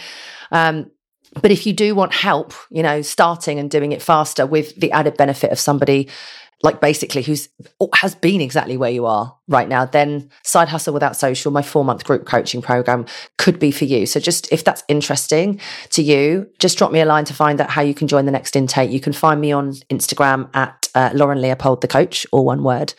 Um, 0.50 0.90
but 1.34 1.50
if 1.50 1.66
you 1.66 1.72
do 1.72 1.94
want 1.94 2.12
help, 2.12 2.54
you 2.70 2.82
know, 2.82 3.02
starting 3.02 3.58
and 3.58 3.70
doing 3.70 3.92
it 3.92 4.02
faster 4.02 4.46
with 4.46 4.74
the 4.76 4.90
added 4.92 5.16
benefit 5.16 5.52
of 5.52 5.60
somebody 5.60 6.08
like 6.62 6.80
basically 6.80 7.22
who's 7.22 7.48
has 7.94 8.14
been 8.14 8.40
exactly 8.40 8.76
where 8.76 8.90
you 8.90 9.06
are 9.06 9.34
right 9.48 9.68
now, 9.68 9.86
then 9.86 10.28
Side 10.42 10.68
Hustle 10.68 10.92
Without 10.92 11.16
Social, 11.16 11.50
my 11.50 11.62
four 11.62 11.84
month 11.84 12.04
group 12.04 12.26
coaching 12.26 12.60
program, 12.60 13.06
could 13.38 13.58
be 13.58 13.70
for 13.70 13.86
you. 13.86 14.06
So 14.06 14.20
just 14.20 14.50
if 14.52 14.64
that's 14.64 14.84
interesting 14.88 15.60
to 15.90 16.02
you, 16.02 16.48
just 16.58 16.76
drop 16.76 16.92
me 16.92 17.00
a 17.00 17.06
line 17.06 17.24
to 17.26 17.34
find 17.34 17.60
out 17.60 17.70
how 17.70 17.82
you 17.82 17.94
can 17.94 18.08
join 18.08 18.26
the 18.26 18.32
next 18.32 18.56
intake. 18.56 18.90
You 18.90 19.00
can 19.00 19.12
find 19.12 19.40
me 19.40 19.52
on 19.52 19.72
Instagram 19.90 20.54
at 20.54 20.79
uh, 20.94 21.10
Lauren 21.14 21.40
Leopold, 21.40 21.80
the 21.80 21.88
coach, 21.88 22.26
all 22.32 22.44
one 22.44 22.62
word. 22.62 22.94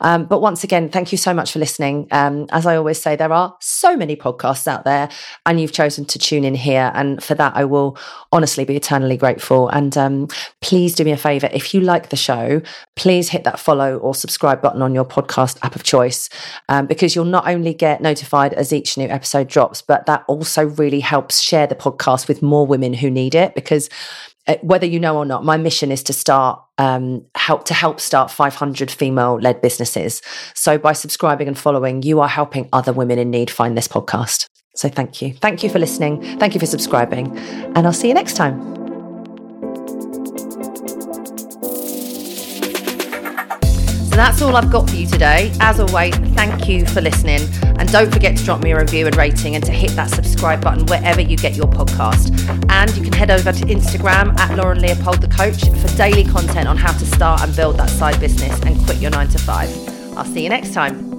Um, 0.00 0.26
but 0.26 0.40
once 0.40 0.64
again, 0.64 0.88
thank 0.88 1.12
you 1.12 1.18
so 1.18 1.34
much 1.34 1.52
for 1.52 1.58
listening. 1.58 2.08
Um, 2.10 2.46
as 2.50 2.66
I 2.66 2.76
always 2.76 3.00
say, 3.00 3.16
there 3.16 3.32
are 3.32 3.56
so 3.60 3.96
many 3.96 4.16
podcasts 4.16 4.66
out 4.66 4.84
there, 4.84 5.08
and 5.44 5.60
you've 5.60 5.72
chosen 5.72 6.04
to 6.06 6.18
tune 6.18 6.44
in 6.44 6.54
here. 6.54 6.92
And 6.94 7.22
for 7.22 7.34
that, 7.34 7.56
I 7.56 7.64
will 7.64 7.98
honestly 8.32 8.64
be 8.64 8.76
eternally 8.76 9.16
grateful. 9.16 9.68
And 9.68 9.96
um, 9.96 10.28
please 10.60 10.94
do 10.94 11.04
me 11.04 11.12
a 11.12 11.16
favor 11.16 11.48
if 11.52 11.72
you 11.74 11.80
like 11.80 12.10
the 12.10 12.16
show, 12.16 12.60
please 12.96 13.28
hit 13.30 13.44
that 13.44 13.58
follow 13.58 13.98
or 13.98 14.14
subscribe 14.14 14.60
button 14.60 14.82
on 14.82 14.94
your 14.94 15.04
podcast 15.04 15.58
app 15.62 15.74
of 15.74 15.82
choice 15.82 16.28
um, 16.68 16.86
because 16.86 17.14
you'll 17.14 17.24
not 17.24 17.48
only 17.48 17.72
get 17.72 18.00
notified 18.00 18.52
as 18.54 18.72
each 18.72 18.96
new 18.98 19.08
episode 19.08 19.48
drops, 19.48 19.82
but 19.82 20.06
that 20.06 20.24
also 20.28 20.66
really 20.66 21.00
helps 21.00 21.40
share 21.40 21.66
the 21.66 21.74
podcast 21.74 22.28
with 22.28 22.42
more 22.42 22.66
women 22.66 22.92
who 22.94 23.10
need 23.10 23.34
it 23.34 23.54
because 23.54 23.88
whether 24.62 24.86
you 24.86 25.00
know 25.00 25.16
or 25.16 25.24
not, 25.24 25.44
my 25.44 25.56
mission 25.56 25.90
is 25.90 26.02
to 26.04 26.12
start 26.12 26.62
um, 26.78 27.24
help 27.34 27.64
to 27.64 27.74
help 27.74 28.00
start 28.00 28.30
500 28.30 28.90
female-led 28.90 29.60
businesses. 29.62 30.22
So 30.54 30.78
by 30.78 30.92
subscribing 30.92 31.48
and 31.48 31.58
following, 31.58 32.02
you 32.02 32.20
are 32.20 32.28
helping 32.28 32.68
other 32.72 32.92
women 32.92 33.18
in 33.18 33.30
need 33.30 33.50
find 33.50 33.76
this 33.76 33.88
podcast. 33.88 34.46
So 34.74 34.88
thank 34.88 35.22
you, 35.22 35.32
thank 35.34 35.62
you 35.62 35.70
for 35.70 35.78
listening, 35.78 36.38
thank 36.38 36.54
you 36.54 36.60
for 36.60 36.66
subscribing, 36.66 37.36
and 37.38 37.86
I'll 37.86 37.94
see 37.94 38.08
you 38.08 38.14
next 38.14 38.34
time. 38.34 38.85
So 44.16 44.22
that's 44.22 44.40
all 44.40 44.56
I've 44.56 44.72
got 44.72 44.88
for 44.88 44.96
you 44.96 45.06
today. 45.06 45.52
As 45.60 45.78
always, 45.78 46.16
thank 46.34 46.70
you 46.70 46.86
for 46.86 47.02
listening. 47.02 47.42
And 47.78 47.86
don't 47.92 48.10
forget 48.10 48.34
to 48.38 48.42
drop 48.42 48.62
me 48.62 48.72
a 48.72 48.78
review 48.78 49.04
and 49.04 49.14
rating 49.14 49.56
and 49.56 49.64
to 49.66 49.72
hit 49.72 49.90
that 49.90 50.08
subscribe 50.08 50.62
button 50.62 50.86
wherever 50.86 51.20
you 51.20 51.36
get 51.36 51.54
your 51.54 51.66
podcast. 51.66 52.32
And 52.70 52.96
you 52.96 53.02
can 53.02 53.12
head 53.12 53.30
over 53.30 53.52
to 53.52 53.64
Instagram 53.66 54.34
at 54.38 54.56
Lauren 54.56 54.80
Leopold 54.80 55.20
the 55.20 55.28
Coach 55.28 55.68
for 55.68 55.96
daily 55.98 56.24
content 56.24 56.66
on 56.66 56.78
how 56.78 56.92
to 56.92 57.04
start 57.04 57.42
and 57.42 57.54
build 57.54 57.76
that 57.76 57.90
side 57.90 58.18
business 58.18 58.58
and 58.62 58.82
quit 58.86 59.02
your 59.02 59.10
nine 59.10 59.28
to 59.28 59.38
five. 59.38 59.68
I'll 60.16 60.24
see 60.24 60.44
you 60.44 60.48
next 60.48 60.72
time. 60.72 61.15